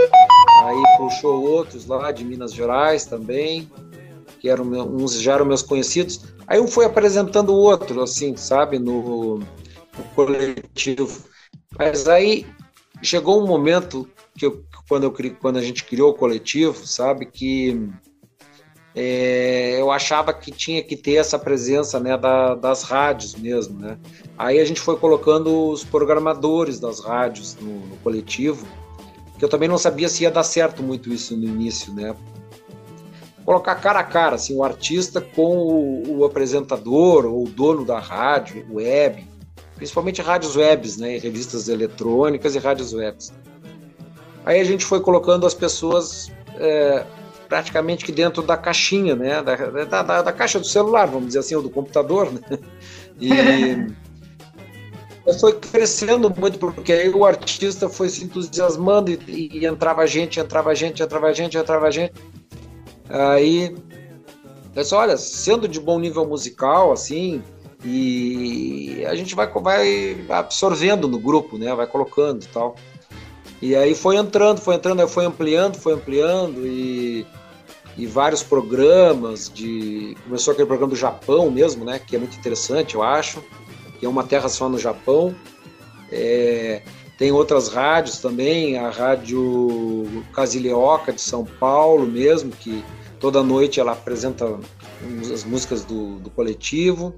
[0.64, 3.70] Aí puxou outros lá de Minas Gerais também,
[4.40, 6.20] que eram uns já eram meus conhecidos.
[6.46, 11.24] Aí um foi apresentando o outro, assim, sabe, no, no coletivo.
[11.78, 12.46] Mas aí
[13.02, 17.88] chegou um momento que eu, quando, eu, quando a gente criou o coletivo, sabe, que
[18.94, 23.96] é, eu achava que tinha que ter essa presença né, da- das rádios mesmo, né?
[24.36, 28.66] Aí a gente foi colocando os programadores das rádios no, no coletivo,
[29.38, 32.14] que eu também não sabia se ia dar certo muito isso no início, né?
[33.44, 37.98] Colocar cara a cara, assim, o artista com o, o apresentador ou o dono da
[37.98, 39.26] rádio, web,
[39.74, 41.18] principalmente rádios webs, né?
[41.18, 43.32] Revistas eletrônicas e rádios webs.
[44.44, 47.04] Aí a gente foi colocando as pessoas é,
[47.52, 49.42] praticamente que dentro da caixinha, né?
[49.42, 52.40] Da, da, da- da caixa do celular, vamos dizer assim, ou do computador, né?
[53.20, 53.28] E
[55.38, 60.74] foi crescendo muito, porque aí o artista foi se entusiasmando e, e entrava gente, entrava
[60.74, 62.14] gente, entrava gente, entrava gente.
[63.10, 63.76] Aí,
[64.74, 67.42] disse, olha, sendo de bom nível musical, assim,
[67.84, 71.74] e a gente vai, vai absorvendo no grupo, né?
[71.74, 72.76] Vai colocando e tal.
[73.60, 77.26] E aí foi entrando, foi entrando, foi ampliando, foi ampliando e,
[77.96, 81.98] e vários programas de começou aquele programa do Japão mesmo, né?
[81.98, 83.42] Que é muito interessante, eu acho.
[83.98, 85.34] Que é uma terra só no Japão.
[86.10, 86.82] É,
[87.18, 92.82] tem outras rádios também, a rádio Casilioca de São Paulo mesmo, que
[93.20, 94.58] toda noite ela apresenta
[95.32, 97.14] as músicas do, do coletivo.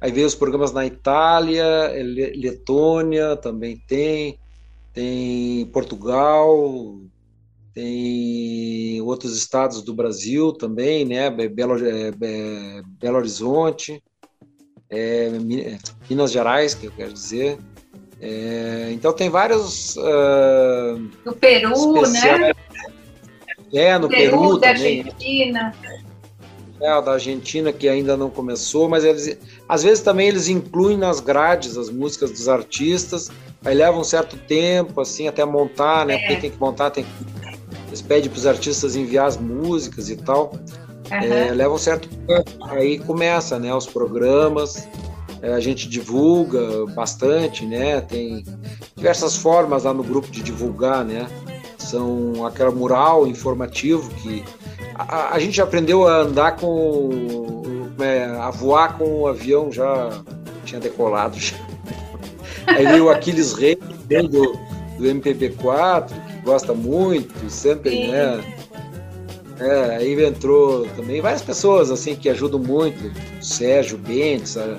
[0.00, 4.38] Aí veio os programas na Itália, Le- Letônia também tem,
[4.92, 7.00] tem Portugal,
[7.74, 11.30] tem outros estados do Brasil também, né?
[11.30, 14.02] Be- Belo, é, Be- Belo Horizonte,
[14.90, 15.78] é, é,
[16.08, 17.58] Minas Gerais, que eu quero dizer.
[18.20, 22.02] É, então tem vários ah, Do Peru, né?
[22.02, 22.56] especiais.
[23.72, 24.98] É, no Peru, Peru, da também.
[24.98, 25.74] Argentina.
[26.82, 31.20] É, da Argentina que ainda não começou, mas eles às vezes também eles incluem nas
[31.20, 33.30] grades as músicas dos artistas,
[33.64, 36.18] aí leva um certo tempo assim até montar, né?
[36.18, 37.59] Porque tem que montar, tem que
[37.90, 40.52] eles pedem para os artistas enviar as músicas e tal.
[41.10, 41.24] Aham.
[41.24, 42.64] É, leva um certo tempo.
[42.66, 43.74] Aí começa, né?
[43.74, 44.86] Os programas,
[45.42, 48.00] é, a gente divulga bastante, né?
[48.00, 48.44] Tem
[48.96, 51.26] diversas formas lá no grupo de divulgar, né?
[51.78, 54.44] São aquela mural informativo que
[54.94, 57.10] a, a- gente já aprendeu a andar com
[57.98, 60.10] é, a voar com o avião já
[60.64, 61.56] tinha decolado já.
[62.68, 64.52] Aí veio o Aquiles Rei do,
[64.96, 68.08] do MPB4 que gosta muito sempre Sim.
[68.10, 68.44] né
[69.60, 72.98] é, aí entrou também várias pessoas assim que ajudam muito,
[73.38, 74.78] o Sérgio Bentes, a,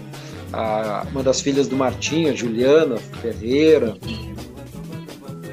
[0.52, 3.96] a- uma das filhas do Martinho, a Juliana Ferreira,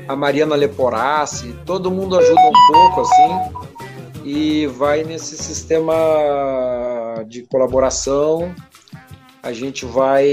[0.08, 3.52] a Mariana Leporassi, todo mundo ajuda um pouco assim
[4.24, 5.94] e vai nesse sistema
[7.28, 8.50] de colaboração.
[9.42, 10.26] A gente vai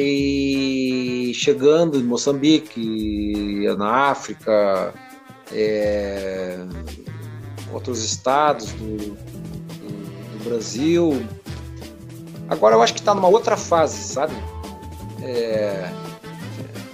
[1.33, 4.93] chegando em Moçambique, na África,
[5.51, 6.57] é,
[7.71, 11.25] outros estados do, do- do Brasil.
[12.49, 14.33] Agora eu acho que está numa outra fase, sabe?
[15.21, 15.89] É,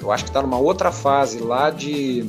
[0.02, 2.26] eu acho que está numa outra fase lá de.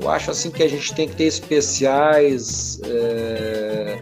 [0.00, 4.00] Eu acho assim que a gente tem que ter especiais é,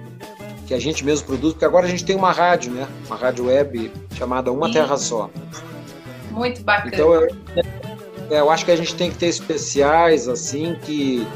[0.67, 2.87] que a gente mesmo produz, porque agora a gente tem uma rádio, né?
[3.07, 4.73] Uma rádio web chamada Uma Sim.
[4.75, 5.31] Terra Só.
[6.31, 6.91] Muito bacana.
[6.95, 7.29] Então eu,
[8.31, 11.27] é, eu acho que a gente tem que ter especiais assim que,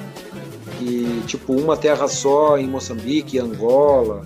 [0.79, 4.23] que tipo uma terra só em Moçambique, Angola,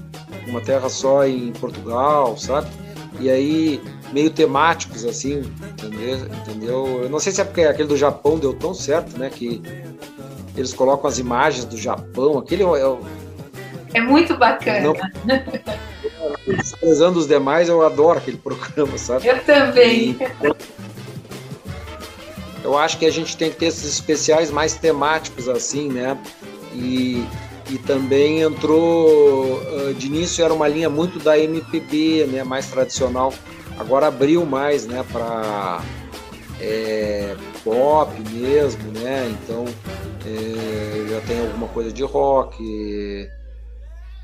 [0.46, 2.68] uma terra só em Portugal, sabe?
[3.20, 3.80] E aí
[4.12, 6.16] meio temáticos assim, entendeu?
[6.42, 7.00] entendeu?
[7.04, 9.30] Eu não sei se é porque aquele do Japão deu tão certo, né?
[9.30, 9.60] Que
[10.56, 13.00] eles colocam as imagens do Japão, aquele é o-
[13.92, 14.80] É muito bacana.
[14.80, 14.94] Não.
[16.46, 19.26] desprezando os demais, eu adoro aquele programa, sabe?
[19.28, 20.16] Eu também.
[22.64, 26.18] Eu acho que a gente tem que ter esses especiais mais temáticos assim, né?
[26.72, 27.24] E,
[27.70, 29.60] e também entrou
[29.96, 32.42] de início era uma linha muito da MPB, né?
[32.42, 33.32] Mais tradicional.
[33.78, 35.04] Agora abriu mais, né?
[35.12, 35.82] Para
[37.64, 39.28] pop mesmo, né?
[39.30, 39.64] Então
[40.26, 43.28] é, já tem alguma coisa de rock.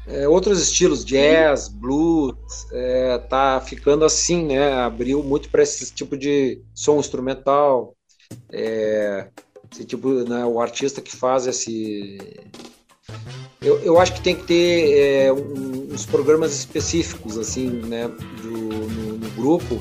[0.07, 2.37] é, outros estilos, jazz, blues,
[2.73, 4.73] é, tá ficando assim, né?
[4.75, 7.95] Abriu muito para esse tipo de som instrumental.
[8.53, 9.27] É,
[9.73, 12.19] esse tipo, né, o artista que faz esse.
[13.63, 18.09] Eu, eu acho que tem que ter é, um, uns programas específicos, assim, né,
[18.43, 19.81] do, no, no grupo.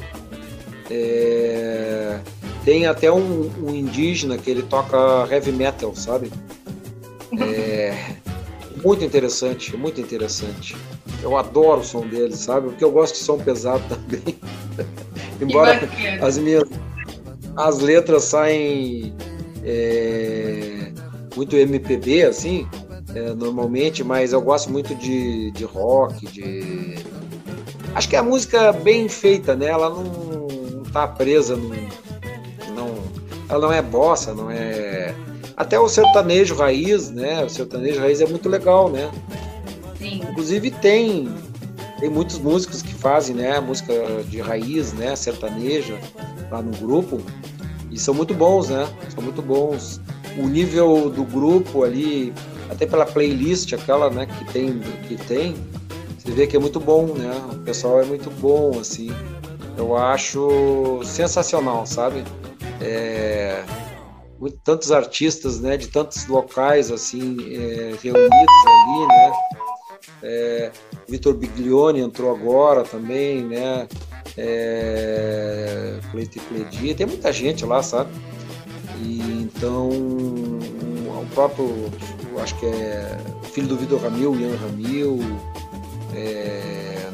[0.89, 2.19] É,
[2.65, 6.31] tem até um, um, indígena que ele toca heavy metal, sabe?
[7.39, 8.15] É,
[8.83, 10.75] muito interessante, muito interessante.
[11.21, 12.69] Eu adoro o som dele, sabe?
[12.69, 14.39] Porque eu gosto de som pesado também.
[15.41, 15.79] Embora
[16.21, 16.67] as minhas
[17.59, 19.13] as letras saem
[19.63, 20.91] é,
[21.35, 22.65] muito MPB, assim,
[23.13, 26.95] é, normalmente, mas eu gosto muito de, de rock, de.
[27.93, 29.65] Acho que é a música bem feita, né?
[29.65, 31.69] Ela não, não tá presa no.
[32.73, 32.95] Não,
[33.49, 35.13] ela não é bossa, não é
[35.57, 37.43] até o sertanejo raiz, né?
[37.43, 39.11] O sertanejo raiz é muito legal, né?
[39.97, 40.21] Sim.
[40.29, 41.27] Inclusive tem
[41.99, 43.93] tem muitos músicos que fazem, né, música
[44.29, 45.99] de raiz, né, sertaneja
[46.49, 47.21] lá no grupo
[47.99, 48.87] e são muito bons, né?
[49.13, 49.99] São muito bons.
[50.37, 52.33] O nível do grupo ali,
[52.69, 55.55] até pela playlist aquela, né, que tem que tem,
[56.17, 57.29] você vê que é muito bom, né?
[57.51, 59.09] O pessoal é muito bom assim.
[59.77, 62.23] Eu acho sensacional, sabe?
[62.79, 63.65] É,
[64.63, 69.31] tantos artistas, né, de tantos locais assim é, reunidos ali, né?
[70.23, 70.71] É,
[71.07, 73.87] Vitor Biglione entrou agora também, né?
[74.37, 78.09] É, Cleite Cledi, tem muita gente lá, sabe?
[79.01, 81.91] E, então o próprio,
[82.41, 83.17] acho que é
[83.53, 85.19] filho do Vitor Ramil, Ian Ramil,
[86.15, 87.07] é,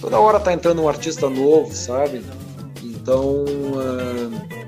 [0.00, 2.24] toda hora tá entrando um artista novo, sabe?
[2.82, 4.66] Então uh,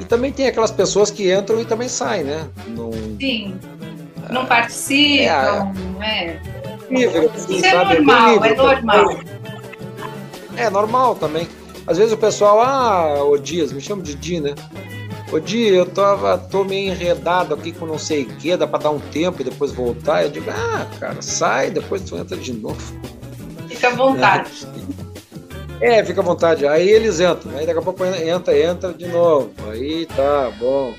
[0.00, 2.48] e também tem aquelas pessoas que entram e também saem, né?
[2.68, 3.58] Não, Sim.
[4.30, 6.04] Não participam, é.
[6.04, 6.40] é.
[6.90, 7.94] Livre, assim, Isso é sabe?
[8.00, 9.20] normal, é normal.
[10.56, 11.48] É normal também.
[11.86, 14.54] Às vezes o pessoal, ah, o Dias, me chama de Di, né?
[15.32, 18.78] Ô Di, eu tava, tô meio enredado aqui com não sei o que, dá pra
[18.78, 20.22] dar um tempo e depois voltar.
[20.22, 22.80] Eu digo, ah, cara, sai, depois tu entra de novo.
[23.68, 24.50] Fica à vontade.
[25.80, 26.66] É, fica à vontade.
[26.66, 29.50] Aí eles entram, aí daqui a pouco entra, entra de novo.
[29.70, 30.94] Aí tá, bom.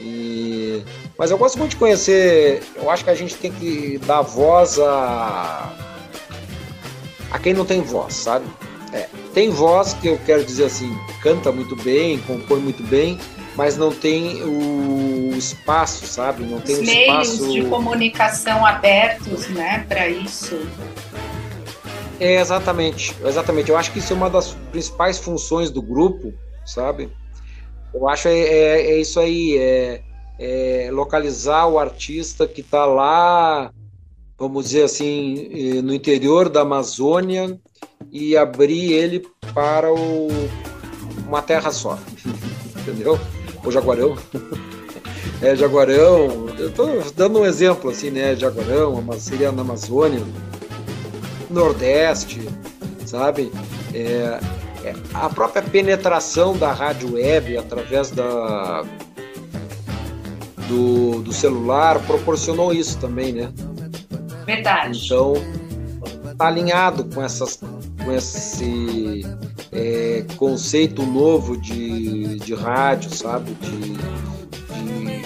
[0.00, 0.82] E...
[1.18, 2.62] Mas eu gosto muito de conhecer.
[2.74, 5.70] Eu acho que a gente tem que dar voz a.
[7.30, 8.46] a quem não tem voz, sabe?
[8.92, 13.18] É, tem voz que eu quero dizer assim, canta muito bem, compõe muito bem,
[13.56, 16.44] mas não tem o espaço, sabe?
[16.44, 17.42] Não tem Os o espaço.
[17.42, 20.58] meios de comunicação abertos, né, para isso.
[22.18, 23.70] É, exatamente, exatamente.
[23.70, 26.34] Eu acho que isso é uma das principais funções do grupo,
[26.66, 27.10] sabe?
[27.94, 30.02] Eu acho é, é, é isso aí, é,
[30.38, 33.72] é, localizar o artista que está lá,
[34.38, 37.58] vamos dizer assim, eh, no interior da Amazônia
[38.12, 40.28] e abrir ele para o,
[41.26, 41.98] uma terra só,
[42.76, 43.18] entendeu?
[43.64, 44.16] O Jaguarão.
[45.42, 48.36] É, Jaguarão, eu estou dando um exemplo assim, né?
[48.36, 50.20] Jaguarão, seria na Amazônia,
[51.48, 52.46] Nordeste,
[53.06, 53.50] sabe?
[53.94, 54.38] É,
[54.84, 58.84] é, a própria penetração da rádio web através da,
[60.68, 63.50] do, do celular proporcionou isso também, né?
[64.44, 65.00] Verdade.
[65.04, 65.34] Então,
[66.40, 67.56] tá alinhado com essas
[68.02, 69.26] com esse
[69.70, 73.52] é, conceito novo de, de rádio, sabe?
[73.52, 75.22] De, de,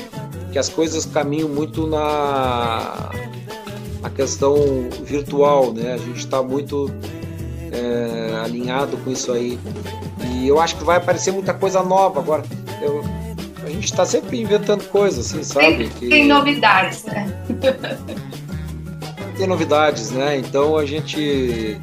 [0.50, 3.10] que as coisas caminham muito na
[4.02, 4.56] a questão
[5.04, 5.94] virtual, né?
[5.94, 6.92] A gente está muito
[7.70, 9.56] é, alinhado com isso aí.
[10.32, 12.42] E eu acho que vai aparecer muita coisa nova agora.
[12.82, 13.02] Eu,
[13.64, 15.76] a gente está sempre inventando coisas, assim, sabe?
[15.76, 16.08] Tem, que...
[16.08, 17.32] tem novidades, né?
[19.36, 20.38] tem novidades, né?
[20.38, 21.80] Então a gente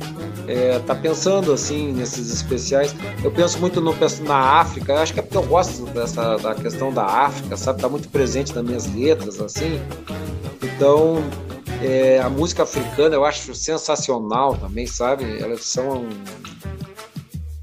[0.47, 2.95] é, tá pensando assim nesses especiais.
[3.23, 4.95] Eu penso muito no, na África.
[4.99, 7.81] Acho que é porque eu gosto dessa da questão da África, sabe?
[7.81, 9.81] Tá muito presente nas minhas letras, assim.
[10.63, 11.23] Então
[11.81, 15.41] é, a música africana eu acho sensacional também, sabe?
[15.41, 16.07] Elas são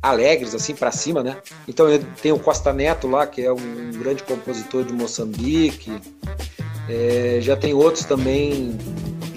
[0.02, 1.36] alegres, assim, para cima, né?
[1.66, 1.86] Então
[2.22, 5.92] tem o Costa Neto lá, que é um grande compositor de Moçambique.
[6.88, 8.76] É, já tem outros também,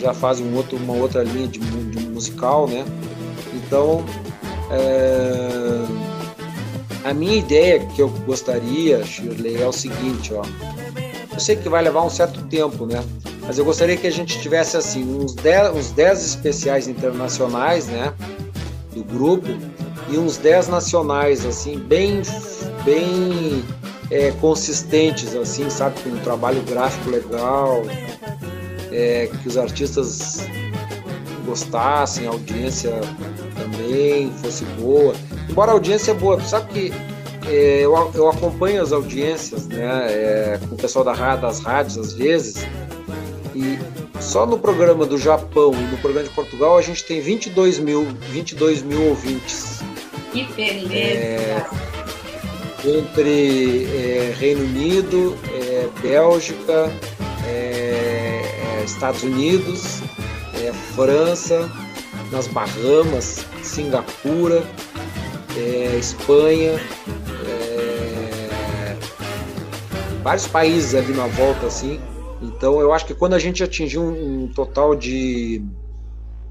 [0.02, 2.86] já fazem um outro, uma outra linha de, de musical, né?
[3.54, 4.04] Então,
[4.72, 5.86] é,
[7.04, 10.43] a minha ideia que eu gostaria, Shirley, é o seguinte, ó.
[11.32, 13.04] Eu sei que vai levar um certo tempo, né?
[13.41, 18.14] Mas eu gostaria que a gente tivesse assim uns 10, uns 10 especiais internacionais, né,
[18.93, 19.47] do grupo
[20.10, 22.22] e uns 10 nacionais assim, bem
[22.86, 23.64] bem
[24.12, 27.82] é, consistentes assim, sabe, com um trabalho gráfico legal,
[28.92, 30.48] é, que os artistas
[31.46, 32.92] gostassem, a audiência
[33.56, 35.14] também fosse boa.
[35.50, 36.94] Embora a audiência é boa, sabe que
[37.48, 42.14] é, eu, eu, acompanho as audiências né, é, com o pessoal da, das rádios às
[42.14, 42.66] vezes,
[43.56, 43.80] e
[44.22, 48.06] só no programa do Japão e no programa de Portugal a gente tem 22 mil,
[48.30, 49.82] 22 mil ouvintes.
[50.32, 50.94] Que beleza!
[50.94, 51.66] É,
[52.86, 56.92] entre é, Reino Unido, é, Bélgica,
[57.46, 58.11] é,
[58.82, 60.02] é, Estados Unidos,
[60.56, 61.70] é, França,
[62.32, 64.64] nas Bahamas, Singapura,
[66.00, 66.80] Espanha,
[70.24, 72.00] vários países ali na volta assim.
[72.42, 75.64] Então eu acho que quando a gente atingir um, um total de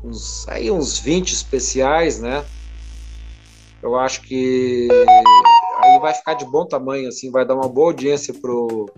[0.05, 2.45] uns, aí uns 20 especiais, né?
[3.83, 4.89] Eu acho que
[5.83, 8.89] aí vai ficar de bom tamanho, assim, vai dar uma boa audiência pro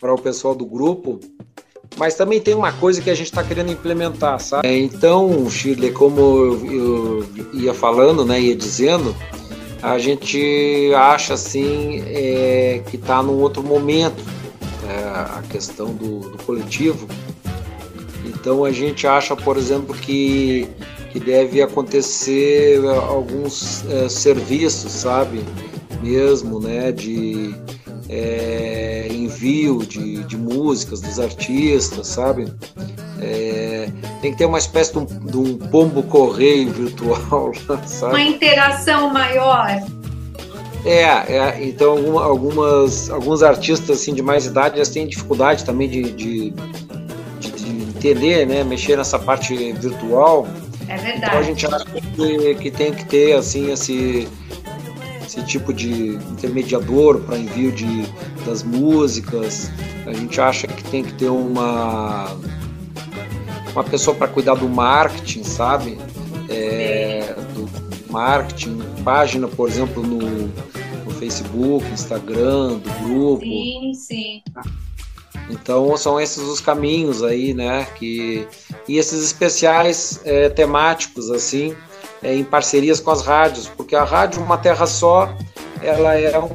[0.00, 1.20] para o pessoal do grupo.
[1.96, 4.68] Mas também tem uma coisa que a gente está querendo implementar, sabe?
[4.68, 9.16] É, então, Shirley, como eu, ia falando, né, ia dizendo,
[9.82, 14.22] a gente acha assim é, que está num outro momento
[14.88, 17.08] é, a questão do, do, coletivo.
[18.24, 20.68] Então a gente acha, por exemplo, que,
[21.12, 22.78] que deve acontecer
[23.08, 25.42] alguns é, serviços, sabe?
[26.02, 26.92] Mesmo, né?
[26.92, 27.54] De
[28.08, 32.52] é, envio de, de músicas dos artistas, sabe?
[33.20, 33.88] É,
[34.20, 37.52] tem que ter uma espécie de um, de um pombo correio virtual,
[37.86, 38.14] sabe?
[38.14, 39.82] Uma interação maior.
[40.84, 46.02] É, é então algumas, alguns artistas assim, de mais idade eles têm dificuldade também de,
[46.12, 46.50] de,
[47.40, 50.46] de, de entender, né, mexer nessa parte virtual.
[50.88, 51.24] É verdade.
[51.26, 54.28] Então a gente acha que, que tem que ter assim esse
[55.36, 58.06] esse tipo de intermediador para envio de,
[58.46, 59.70] das músicas.
[60.06, 62.34] A gente acha que tem que ter uma
[63.72, 65.98] uma pessoa para cuidar do marketing, sabe?
[66.48, 67.68] É, do
[68.10, 70.46] marketing, página, por exemplo, no,
[71.04, 73.44] no Facebook, Instagram, do grupo.
[73.44, 74.42] Sim, sim.
[75.50, 77.86] Então são esses os caminhos aí, né?
[77.96, 78.48] Que
[78.88, 81.74] e esses especiais é, temáticos assim
[82.26, 85.32] é, em parcerias com as rádios, porque a rádio Uma Terra Só
[85.80, 86.48] ela é um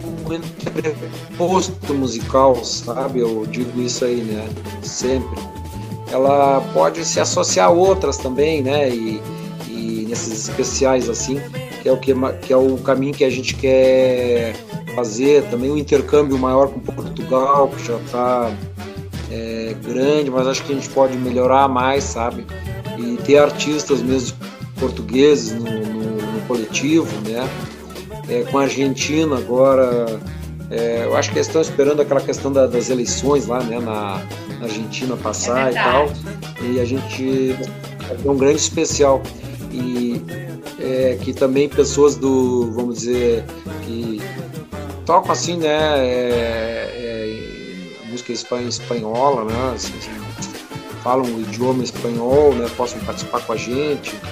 [1.37, 3.19] posto musical, sabe?
[3.19, 4.49] Eu digo isso aí, né?
[4.81, 5.41] Sempre.
[6.11, 8.89] Ela pode se associar a outras também, né?
[8.89, 9.21] E,
[9.69, 11.39] e nesses especiais assim,
[11.81, 14.53] que é o que, que é o caminho que a gente quer
[14.93, 15.43] fazer.
[15.49, 18.51] Também um intercâmbio maior com Portugal, que já está
[19.31, 22.45] é, grande, mas acho que a gente pode melhorar mais, sabe?
[22.97, 24.35] E ter artistas mesmo
[24.81, 27.47] portugueses no, no, no coletivo, né?
[28.27, 30.19] É, com a Argentina agora,
[30.69, 34.21] é, eu acho que eles estão esperando aquela questão da, das eleições lá, né, na,
[34.57, 36.11] na Argentina passar é e tal,
[36.61, 37.55] e a gente
[38.25, 39.21] é um grande especial.
[39.71, 40.21] E
[40.79, 43.45] é, que também pessoas do, vamos dizer,
[43.85, 44.19] que
[45.05, 50.09] tocam assim, né, é, é, música espanhola, né, assim, assim,
[51.03, 54.15] falam o idioma espanhol, né, possam participar com a gente.
[54.15, 54.30] é,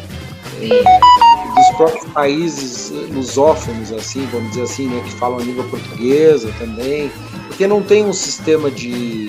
[0.68, 7.12] dos próprios países lusófonos, assim, vamos dizer assim, né, que falam a língua portuguesa também,
[7.48, 9.28] porque não tem um sistema de,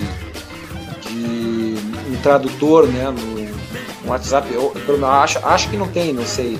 [1.01, 1.75] de
[2.09, 4.53] um tradutor, né, no, no WhatsApp.
[4.53, 6.59] Eu, eu acho, acho que não tem, não sei.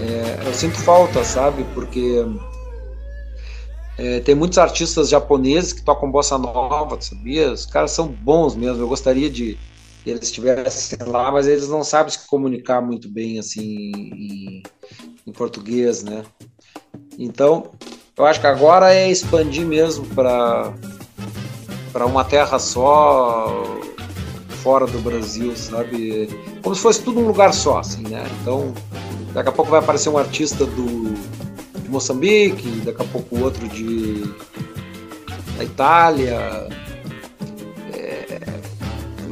[0.00, 2.24] É, eu sinto falta, sabe, porque
[3.96, 7.52] é, tem muitos artistas japoneses que tocam bossa nova, sabia?
[7.52, 8.82] Os caras são bons mesmo.
[8.82, 9.56] Eu gostaria de
[10.10, 14.62] eles estivessem lá, mas eles não sabem se comunicar muito bem assim em,
[15.26, 16.24] em português, né?
[17.18, 17.70] Então,
[18.16, 20.72] eu acho que agora é expandir mesmo para
[21.92, 23.62] para uma terra só
[24.62, 26.28] fora do Brasil, sabe?
[26.60, 28.26] Como se fosse tudo um lugar só, assim, né?
[28.40, 28.74] Então,
[29.32, 31.14] daqui a pouco vai aparecer um artista do
[31.80, 34.24] de Moçambique, daqui a pouco outro de
[35.56, 36.68] da Itália,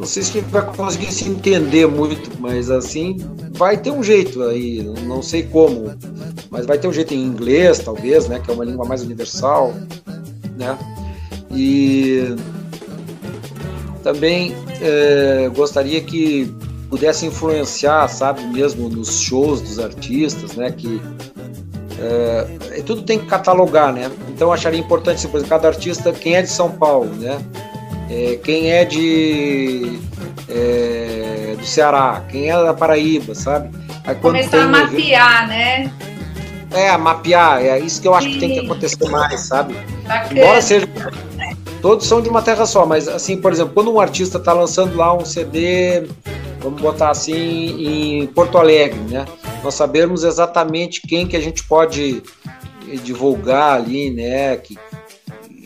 [0.03, 3.19] não sei se a gente vai conseguir se entender muito, mas assim,
[3.53, 5.95] vai ter um jeito aí, não sei como,
[6.51, 9.73] mas vai ter um jeito em inglês, talvez, né, que é uma língua mais universal,
[10.59, 10.77] né,
[11.53, 12.35] e
[14.03, 16.53] também é, gostaria que
[16.91, 21.01] pudesse influenciar, sabe, mesmo nos shows dos artistas, né, que
[22.01, 26.35] é, tudo tem que catalogar, né, então eu acharia importante, por exemplo, cada artista, quem
[26.35, 27.41] é de São Paulo, né,
[28.13, 29.99] é, quem é de
[30.49, 33.71] é, do Ceará, quem é da Paraíba, sabe?
[34.05, 35.91] Aí, Começar a mapear, né?
[36.71, 38.35] É, mapear, é isso que eu acho Sim.
[38.35, 39.75] que tem que acontecer mais, sabe?
[40.07, 40.41] Bacana.
[40.41, 40.87] Embora seja.
[41.81, 44.97] Todos são de uma terra só, mas assim, por exemplo, quando um artista está lançando
[44.97, 46.07] lá um CD
[46.61, 49.25] vamos botar assim, em Porto Alegre, né?
[49.65, 52.23] Nós sabemos exatamente quem que a gente pode
[53.03, 54.79] divulgar ali, né, que,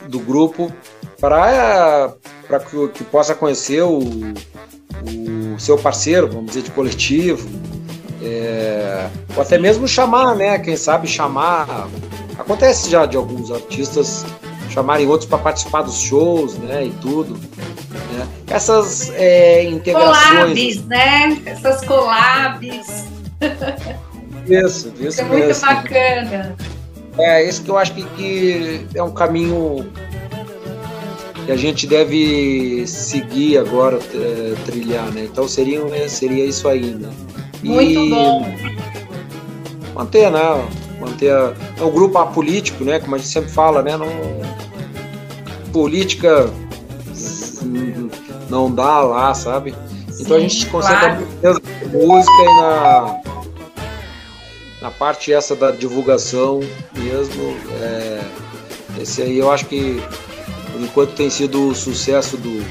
[0.08, 0.72] do grupo
[1.20, 2.14] para
[2.70, 7.48] que, que, possa conhecer o, o seu parceiro, vamos dizer, de coletivo,
[8.22, 10.58] é, ou até mesmo chamar, né?
[10.58, 11.88] Quem sabe chamar.
[12.38, 14.24] Acontece já de alguns artistas
[14.70, 16.84] chamarem outros para participar dos shows, né?
[16.84, 17.34] E tudo.
[17.34, 18.28] Né?
[18.48, 20.28] Essas é, integrações.
[20.28, 21.42] Collabs, né?
[21.46, 23.06] Essas collabs.
[24.46, 25.66] Isso, isso, isso é muito mesmo.
[25.66, 26.56] bacana.
[27.18, 29.90] É, isso que eu acho que, que é um caminho
[31.46, 35.28] que a gente deve seguir agora, é, trilhar, né?
[35.30, 37.08] Então seria, seria isso aí, né?
[37.62, 38.46] Muito bom.
[39.94, 40.68] Manter, né?
[41.00, 42.98] Manter a, é um grupo apolítico, né?
[42.98, 43.96] Como a gente sempre fala, né?
[43.96, 44.08] Não,
[45.72, 46.52] política
[48.50, 49.72] não dá lá, sabe?
[50.18, 51.62] Então Sim, a gente se concentra claro.
[51.82, 53.20] na música e na,
[54.82, 56.58] na parte essa da divulgação
[56.96, 57.56] mesmo.
[57.80, 58.20] É,
[59.00, 60.02] esse aí eu acho que
[60.80, 62.62] enquanto tem sido o sucesso do,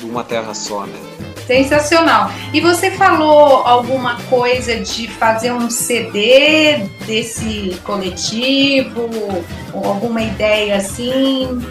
[0.00, 0.98] do Uma Terra Só, né?
[1.46, 2.30] Sensacional.
[2.52, 9.08] E você falou alguma coisa de fazer um CD desse coletivo,
[9.72, 11.62] alguma ideia assim?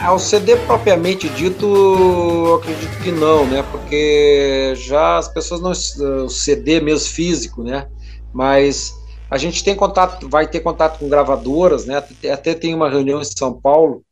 [0.00, 3.64] Ah, o CD propriamente dito, eu acredito que não, né?
[3.70, 5.70] Porque já as pessoas não.
[6.24, 7.86] O CD mesmo físico, né?
[8.32, 8.92] Mas
[9.30, 12.02] a gente tem contato, vai ter contato com gravadoras, né?
[12.32, 14.03] Até tem uma reunião em São Paulo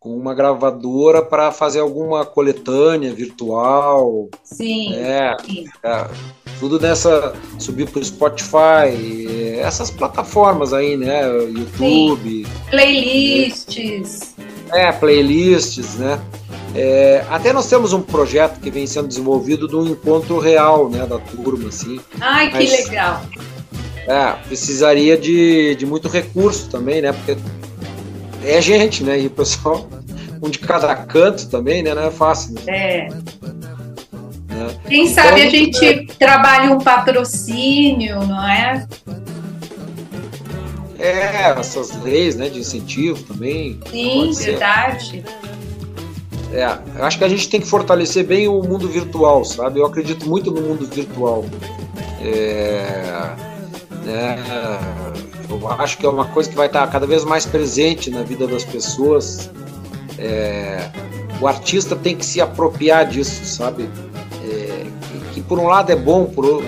[0.00, 4.28] com uma gravadora para fazer alguma coletânea virtual.
[4.44, 4.90] Sim.
[4.90, 5.36] Né?
[5.44, 5.64] sim.
[5.82, 6.06] É,
[6.60, 11.26] tudo nessa subir para o Spotify, essas plataformas aí, né?
[11.26, 12.44] YouTube.
[12.44, 12.52] Sim.
[12.70, 14.34] Playlists.
[14.72, 16.20] É, playlists, né?
[16.74, 21.06] É, até nós temos um projeto que vem sendo desenvolvido de um encontro real, né,
[21.06, 21.98] da turma, assim.
[22.20, 23.22] Ai, que Mas, legal.
[24.06, 27.12] É, precisaria de, de muito recurso também, né?
[27.12, 27.36] Porque
[28.44, 29.20] é gente, né?
[29.20, 29.88] E o pessoal,
[30.42, 31.94] um de cada canto também, né?
[31.94, 32.54] Não é fácil.
[32.54, 32.62] Né?
[32.66, 33.08] É.
[33.08, 33.10] é.
[34.88, 36.04] Quem então, sabe a gente é...
[36.18, 38.86] trabalha um patrocínio, não é?
[40.98, 43.78] É, essas leis né, de incentivo também.
[43.88, 45.24] Sim, verdade.
[46.52, 46.64] É,
[47.00, 49.78] acho que a gente tem que fortalecer bem o mundo virtual, sabe?
[49.78, 51.44] Eu acredito muito no mundo virtual.
[52.20, 53.30] É,
[54.04, 54.36] né,
[55.48, 58.46] eu acho que é uma coisa que vai estar cada vez mais presente na vida
[58.46, 59.50] das pessoas.
[60.18, 60.90] É,
[61.40, 63.88] o artista tem que se apropriar disso, sabe?
[64.44, 64.86] É,
[65.32, 66.62] que, por um lado é bom, por,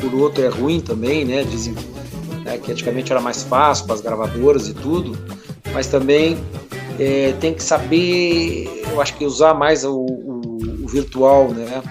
[0.00, 1.42] por outro é ruim também, né?
[1.44, 1.74] Dizem
[2.44, 5.18] né, que antigamente era mais fácil para as gravadoras e tudo,
[5.72, 6.38] mas também
[6.98, 11.82] é, tem que saber, eu acho que usar mais o, o, o virtual, né?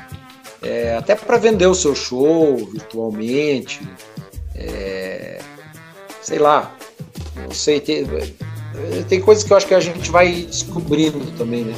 [0.62, 3.82] É, até para vender o seu show virtualmente.
[4.55, 5.39] É,
[6.28, 6.75] sei lá,
[7.38, 8.05] não sei, tem,
[9.07, 11.73] tem coisas que eu acho que a gente vai descobrindo também, né?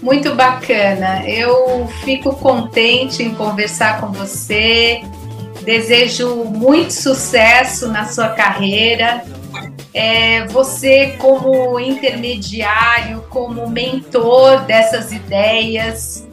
[0.00, 1.28] Muito bacana.
[1.28, 5.02] Eu fico contente em conversar com você.
[5.62, 9.22] Desejo muito sucesso na sua carreira.
[9.92, 16.26] É, você, como intermediário, como mentor dessas ideias,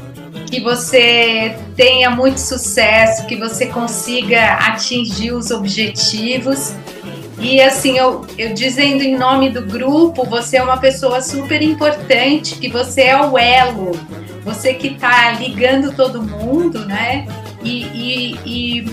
[0.50, 6.74] que você tenha muito sucesso, que você consiga atingir os objetivos.
[7.40, 12.56] E assim, eu, eu dizendo em nome do grupo, você é uma pessoa super importante,
[12.56, 13.92] que você é o elo,
[14.44, 17.26] você que está ligando todo mundo, né?
[17.64, 18.86] E, e, e,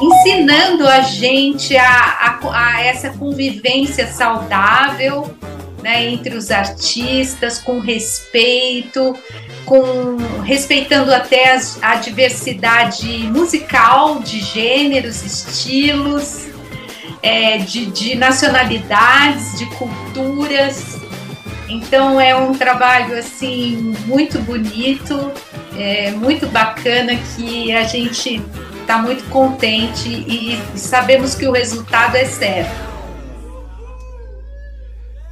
[0.00, 5.34] ensinando a gente a, a, a essa convivência saudável
[5.82, 9.16] né, entre os artistas, com respeito,
[9.66, 16.46] com respeitando até as, a diversidade musical de gêneros, estilos,
[17.22, 21.00] é, de, de nacionalidades, de culturas.
[21.68, 25.32] Então é um trabalho assim muito bonito,
[25.76, 28.40] é, muito bacana que a gente
[28.80, 32.86] está muito contente e, e sabemos que o resultado é certo.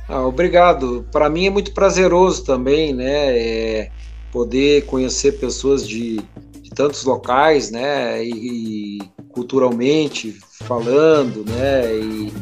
[0.09, 1.07] Ah, obrigado.
[1.13, 3.39] Para mim é muito prazeroso também, né?
[3.39, 3.91] É
[4.35, 6.17] poder conhecer pessoas de,
[6.61, 8.23] de tantos locais, né?
[8.25, 11.95] E, e, culturalmente falando, né?
[11.95, 12.33] E,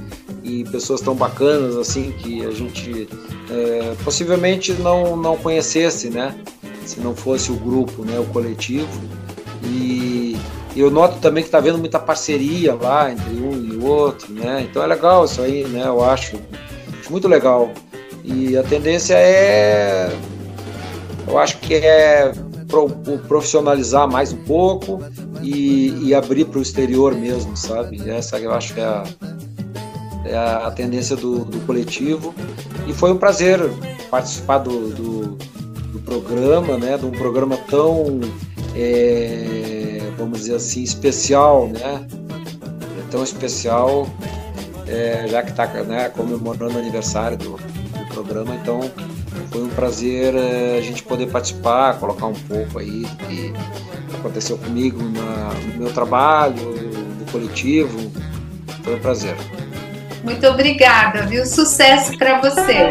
[0.43, 3.07] e, pessoas tão bacanas assim que a gente
[3.51, 6.35] é, possivelmente não não conhecesse, né?
[6.87, 8.19] Se não fosse o grupo, né?
[8.19, 8.89] O coletivo.
[9.63, 10.35] E
[10.75, 14.67] eu noto também que está havendo muita parceria lá entre um e outro, né?
[14.69, 15.85] Então é legal isso aí, né?
[15.87, 16.41] Eu acho
[17.11, 17.71] muito legal.
[18.25, 20.11] E a tendência é.
[21.27, 22.33] Eu acho que é
[23.29, 25.01] profissionalizar mais um pouco
[25.43, 28.09] e, e abrir para o exterior mesmo, sabe?
[28.09, 29.05] Essa eu acho que é a,
[30.25, 32.35] é a tendência do, do, coletivo.
[32.87, 33.61] E foi um prazer
[34.11, 35.23] participar do, do,
[35.93, 36.97] do programa, né?
[36.97, 38.21] De um programa tão,
[38.75, 42.07] é, vamos dizer assim, especial, né?
[42.99, 44.09] É tão especial,
[44.87, 48.81] é, já que está né, comemorando o aniversário do, do programa, então
[49.53, 53.53] foi um prazer é, a gente poder participar, colocar um pouco aí do que
[54.15, 56.55] aconteceu comigo na, no meu trabalho,
[57.19, 58.11] no coletivo.
[58.83, 59.37] Foi um prazer.
[60.25, 61.45] Muito obrigada, viu?
[61.45, 62.89] Sucesso para você.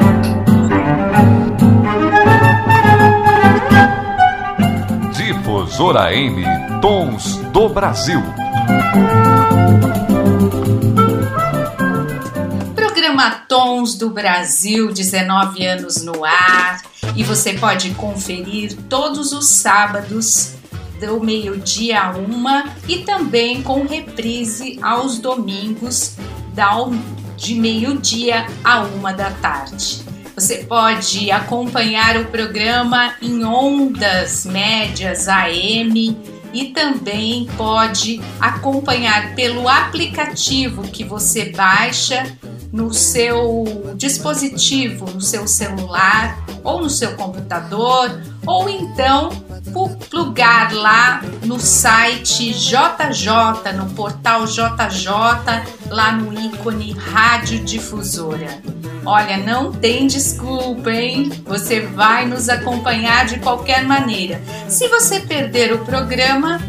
[5.14, 6.44] Difusora M
[6.80, 8.22] Tons do Brasil.
[13.22, 16.82] Programa Tons do Brasil, 19 anos no ar,
[17.16, 20.56] e você pode conferir todos os sábados
[21.00, 26.16] do meio-dia a uma e também com reprise aos domingos
[26.56, 26.72] da
[27.38, 30.04] de meio-dia a uma da tarde.
[30.34, 36.18] Você pode acompanhar o programa em ondas médias AM
[36.54, 42.38] e também pode acompanhar pelo aplicativo que você baixa
[42.72, 49.30] no seu dispositivo, no seu celular ou no seu computador, ou então
[50.10, 55.12] plugar lá no site JJ, no portal JJ,
[55.90, 58.62] lá no ícone Rádio Difusora.
[59.06, 61.32] Olha, não tem desculpa, hein?
[61.46, 64.42] Você vai nos acompanhar de qualquer maneira.
[64.68, 66.62] Se você perder o programa,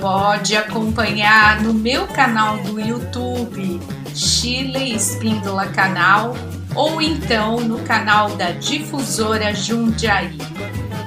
[0.00, 3.80] pode acompanhar no meu canal do YouTube,
[4.14, 6.36] Chile Espíndola Canal,
[6.78, 10.38] ou então no canal da Difusora Jundiaí.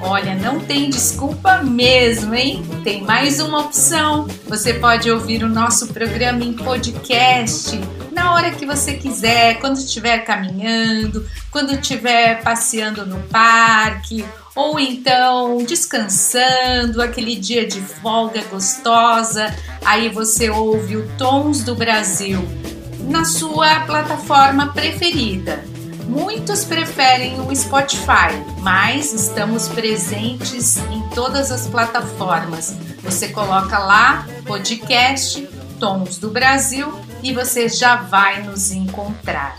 [0.02, 2.62] Olha, não tem desculpa mesmo, hein?
[2.84, 4.28] Tem mais uma opção.
[4.48, 7.80] Você pode ouvir o nosso programa em podcast
[8.12, 14.22] na hora que você quiser, quando estiver caminhando, quando estiver passeando no parque,
[14.54, 19.54] ou então descansando, aquele dia de folga gostosa.
[19.82, 22.46] Aí você ouve o Tons do Brasil
[23.02, 25.64] na sua plataforma preferida.
[26.06, 32.74] Muitos preferem o Spotify, mas estamos presentes em todas as plataformas.
[33.02, 35.48] Você coloca lá podcast
[35.78, 36.92] Tons do Brasil
[37.22, 39.56] e você já vai nos encontrar.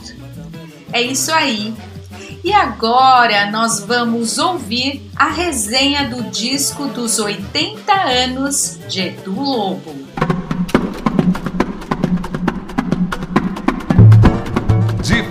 [0.92, 1.74] É isso aí.
[2.44, 9.96] E agora nós vamos ouvir a resenha do disco dos 80 anos de Edu Lobo.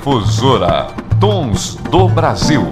[0.02, 0.88] Difusora
[1.20, 2.62] Tons do Brasil.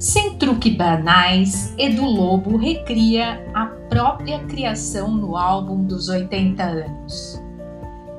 [0.00, 7.40] Sem truque banais, Edu Lobo recria a própria criação no álbum dos 80 anos.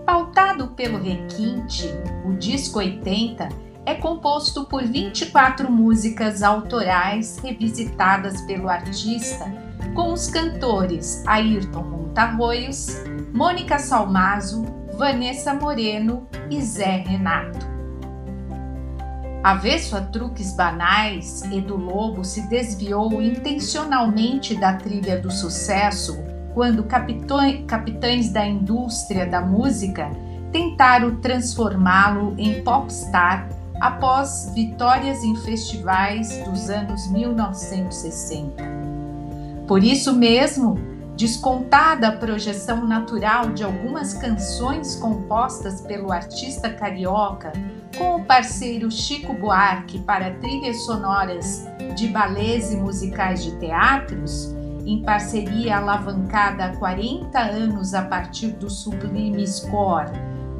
[0.06, 1.94] Pautado pelo requinte,
[2.26, 3.50] o disco 80
[3.86, 9.67] é composto por 24 músicas autorais revisitadas pelo artista
[9.98, 13.02] com os cantores Ayrton Montarroios,
[13.34, 14.64] Mônica Salmazo,
[14.96, 17.66] Vanessa Moreno e Zé Renato.
[19.44, 26.16] Avesso a truques banais, Edu Lobo se desviou intencionalmente da trilha do sucesso
[26.54, 30.12] quando capitães da indústria da música
[30.52, 33.50] tentaram transformá-lo em popstar
[33.82, 38.87] após vitórias em festivais dos anos 1960.
[39.68, 40.80] Por isso mesmo,
[41.18, 47.52] descontada a projeção natural de algumas canções compostas pelo artista carioca
[47.98, 54.56] com o parceiro Chico Buarque para trilhas sonoras de balés e musicais de teatros,
[54.86, 60.12] em parceria alavancada há 40 anos a partir do sublime score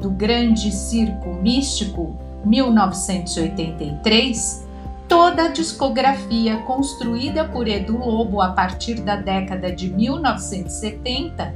[0.02, 4.67] do Grande Circo Místico 1983,
[5.08, 11.54] toda a discografia construída por Edu Lobo a partir da década de 1970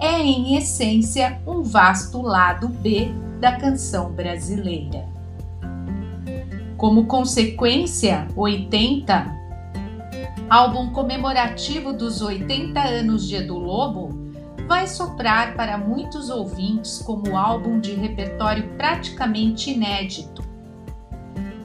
[0.00, 5.06] é, em essência, um vasto lado B da canção brasileira.
[6.78, 9.32] Como consequência, 80,
[10.48, 14.24] álbum comemorativo dos 80 anos de Edu Lobo,
[14.66, 20.53] vai soprar para muitos ouvintes como álbum de repertório praticamente inédito.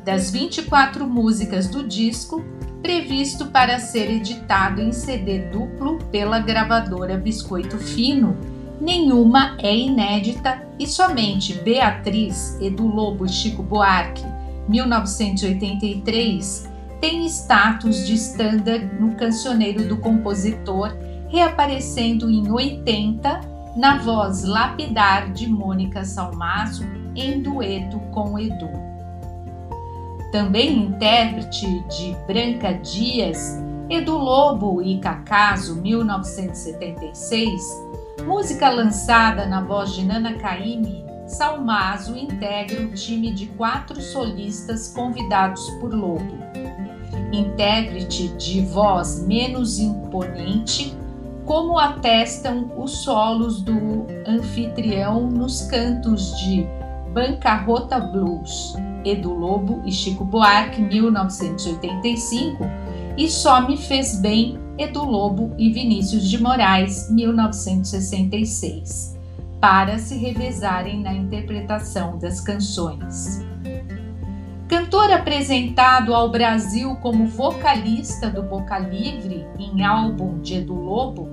[0.03, 2.43] Das 24 músicas do disco,
[2.81, 8.35] previsto para ser editado em CD duplo pela gravadora Biscoito Fino,
[8.79, 14.23] nenhuma é inédita e somente Beatriz, Edu Lobo e Chico Buarque
[14.69, 16.69] 1983,
[17.01, 20.95] tem status de standard no cancioneiro do compositor,
[21.27, 23.41] reaparecendo em 80
[23.75, 26.85] na voz lapidar de Mônica Salmazo
[27.15, 28.88] em dueto com Edu.
[30.31, 33.57] Também intérprete de Branca Dias,
[33.89, 37.63] Edu Lobo e Cacaso, 1976,
[38.27, 45.67] música lançada na voz de Nana Caymmi, Salmazo integra o time de quatro solistas convidados
[45.79, 46.37] por Lobo.
[47.31, 50.95] Intérprete de voz menos imponente,
[51.45, 56.67] como atestam os solos do anfitrião nos cantos de
[57.13, 58.75] Bancarrota Blues,
[59.05, 62.63] Edu Lobo e Chico Buarque, 1985,
[63.17, 69.17] e Só Me Fez Bem, Edu Lobo e Vinícius de Moraes, 1966,
[69.59, 73.45] para se revezarem na interpretação das canções.
[74.67, 81.27] Cantor apresentado ao Brasil como vocalista do Boca Livre em álbum de Edu Lobo,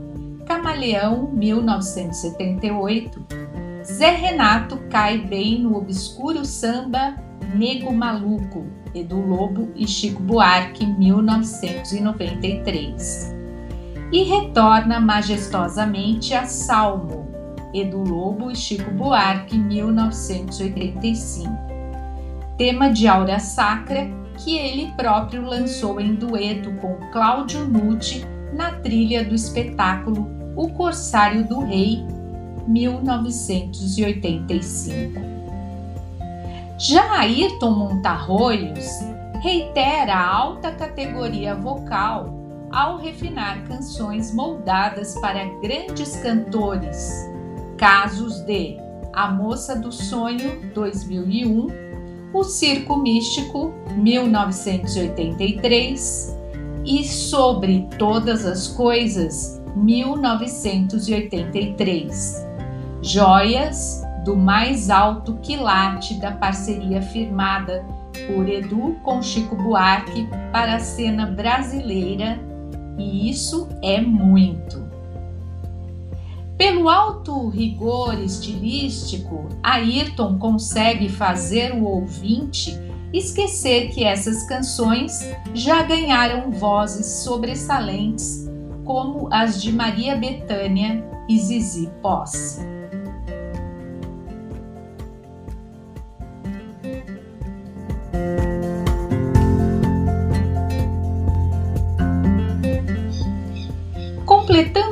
[0.46, 3.26] Camaleão 1978,
[3.84, 13.36] Zé Renato cai bem no obscuro samba Nego Maluco, Edu Lobo e Chico Buarque, 1993.
[14.12, 17.26] E retorna majestosamente a Salmo,
[17.74, 21.66] Edu Lobo e Chico Buarque, 1985.
[22.56, 29.24] Tema de Aura Sacra que ele próprio lançou em dueto com Cláudio Nucci na trilha
[29.24, 32.02] do espetáculo O Corsário do Rei,
[32.66, 35.35] 1985.
[36.78, 38.86] Já Ayrton Montarroios
[39.40, 42.34] reitera a alta categoria vocal
[42.70, 47.26] ao refinar canções moldadas para grandes cantores,
[47.78, 48.76] casos de
[49.14, 51.68] A Moça do Sonho 2001,
[52.34, 56.36] O Circo Místico 1983
[56.84, 62.46] e Sobre Todas as Coisas 1983
[63.00, 67.86] joias do mais alto quilate da parceria firmada
[68.26, 72.36] por Edu com Chico Buarque para a cena brasileira,
[72.98, 74.84] e isso é muito.
[76.58, 82.76] Pelo alto rigor estilístico, Ayrton consegue fazer o ouvinte
[83.12, 85.24] esquecer que essas canções
[85.54, 88.50] já ganharam vozes sobressalentes,
[88.84, 92.75] como as de Maria Bethânia e Zizi Posse.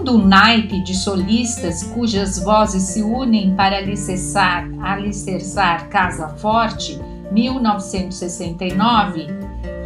[0.04, 7.00] Completando o naipe de solistas cujas vozes se unem para alicerçar, alicerçar Casa Forte,
[7.32, 9.28] 1969,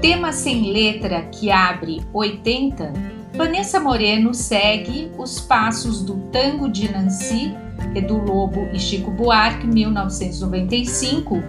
[0.00, 2.92] tema sem letra que abre 80,
[3.32, 7.54] Vanessa Moreno segue os passos do Tango de Nancy,
[7.94, 11.40] Edu Lobo e Chico Buarque, 1995,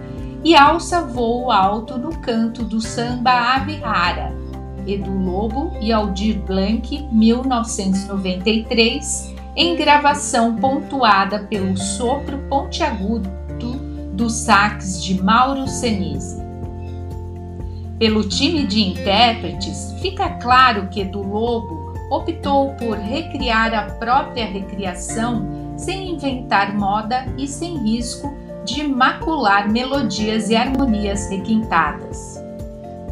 [0.44, 4.32] e alça voo alto no canto do samba Ave Rara,
[4.94, 13.40] Edu Lobo e Aldir Blanc, 1993, em gravação pontuada pelo sopro pontiagudo
[14.20, 16.42] dos sax de Mauro Senise.
[17.98, 25.74] Pelo time de intérpretes, fica claro que Edu Lobo optou por recriar a própria recriação
[25.76, 28.34] sem inventar moda e sem risco
[28.64, 32.39] de macular melodias e harmonias requintadas.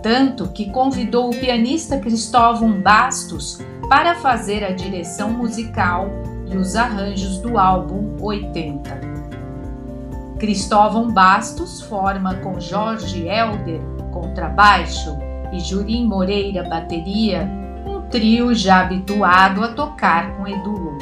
[0.03, 6.09] Tanto que convidou o pianista Cristóvão Bastos para fazer a direção musical
[6.47, 9.01] e os arranjos do álbum 80.
[10.39, 13.81] Cristóvão Bastos forma com Jorge Helder,
[14.13, 15.17] contrabaixo,
[15.53, 17.49] e Jurim Moreira, bateria,
[17.87, 20.99] um trio já habituado a tocar com Edu Lobo.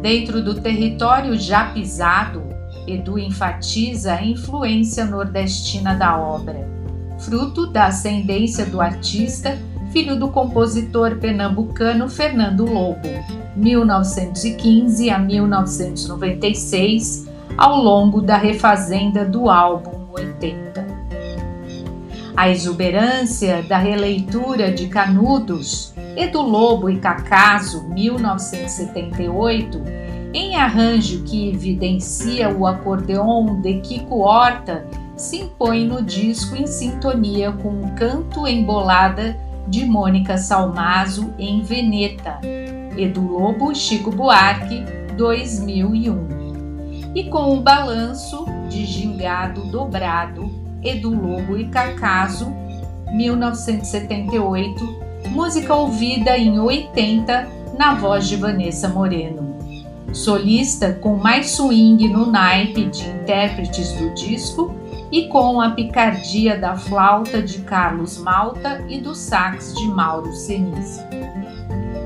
[0.00, 2.44] Dentro do território já pisado,
[2.86, 6.77] Edu enfatiza a influência nordestina da obra,
[7.18, 9.58] fruto da ascendência do artista,
[9.92, 13.08] filho do compositor pernambucano Fernando Lobo,
[13.56, 20.86] 1915 a 1996, ao longo da refazenda do álbum 80.
[22.36, 29.80] A exuberância da releitura de Canudos Edu Lobo e Cacaso, 1978,
[30.34, 34.84] em arranjo que evidencia o acordeon de Kiko Horta,
[35.18, 42.38] se impõe no disco em sintonia com o canto embolada de Mônica Salmazo em Veneta,
[42.96, 44.84] Edu Lobo Chico Buarque,
[45.16, 50.48] 2001, e com o balanço de gingado dobrado
[50.82, 52.46] Edu Lobo e Cacaso,
[53.10, 54.98] 1978,
[55.30, 59.58] música ouvida em 80 na voz de Vanessa Moreno.
[60.12, 64.77] Solista com mais swing no naipe de intérpretes do disco
[65.10, 71.00] e com a picardia da flauta de Carlos Malta e do sax de Mauro Senise.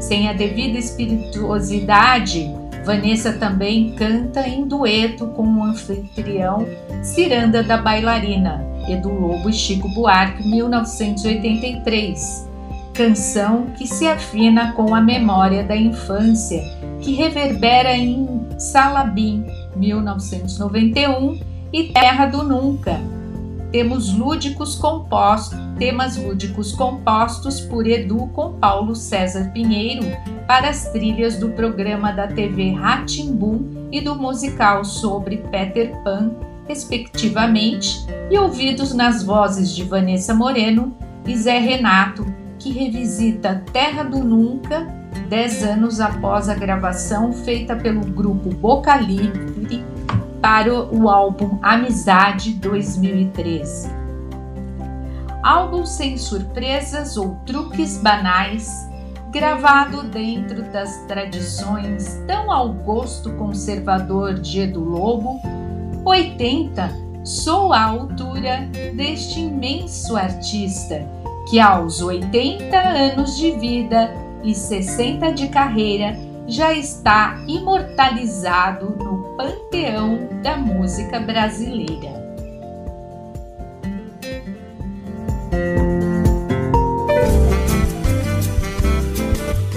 [0.00, 2.50] Sem a devida espirituosidade,
[2.84, 6.66] Vanessa também canta em dueto com o anfitrião
[7.02, 12.50] Ciranda da Bailarina, Edu Lobo e Chico Buarque, 1983.
[12.92, 16.62] Canção que se afina com a memória da infância,
[17.00, 18.28] que reverbera em
[18.58, 19.46] Salabim,
[19.76, 23.00] 1991, e Terra do Nunca.
[23.70, 30.04] Temos lúdicos compostos, temas lúdicos compostos por Edu com Paulo César Pinheiro
[30.46, 36.32] para as trilhas do programa da TV Ratimbum e do musical sobre Peter Pan
[36.66, 40.96] respectivamente, e ouvidos nas vozes de Vanessa Moreno
[41.26, 42.24] e Zé Renato,
[42.58, 44.86] que revisita Terra do Nunca,
[45.28, 49.52] dez anos após a gravação feita pelo grupo Boca Livre
[50.42, 53.88] para o álbum Amizade 2013.
[55.40, 58.68] Álbum sem surpresas ou truques banais,
[59.30, 65.40] gravado dentro das tradições tão ao gosto conservador de Edu Lobo
[66.04, 66.90] 80,
[67.24, 71.06] sou a altura deste imenso artista
[71.48, 74.12] que, aos 80 anos de vida
[74.42, 76.16] e 60 de carreira,
[76.48, 82.22] já está imortalizado no panteão da música brasileira.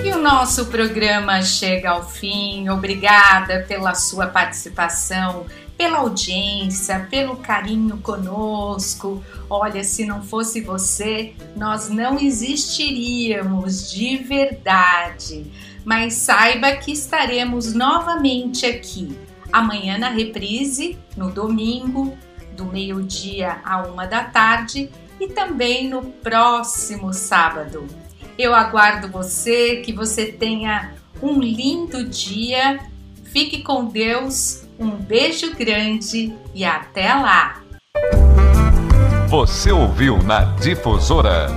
[0.04, 2.70] E o nosso programa chega ao fim.
[2.70, 5.46] Obrigada pela sua participação
[5.78, 9.24] pela audiência, pelo carinho conosco.
[9.50, 15.52] Olha, se não fosse você, nós não existiríamos de verdade.
[15.84, 19.16] Mas saiba que estaremos novamente aqui
[19.56, 22.18] amanhã na reprise, no domingo,
[22.58, 24.90] do meio-dia a uma da tarde
[25.20, 27.88] e também no próximo sábado.
[28.38, 32.82] Eu aguardo você, que você tenha um lindo dia.
[33.24, 37.62] Fique com Deus um beijo grande e até lá!
[39.30, 41.48] Você ouviu na Difusora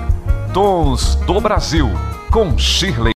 [0.55, 1.89] Tons do Brasil
[2.31, 3.07] com Shirley.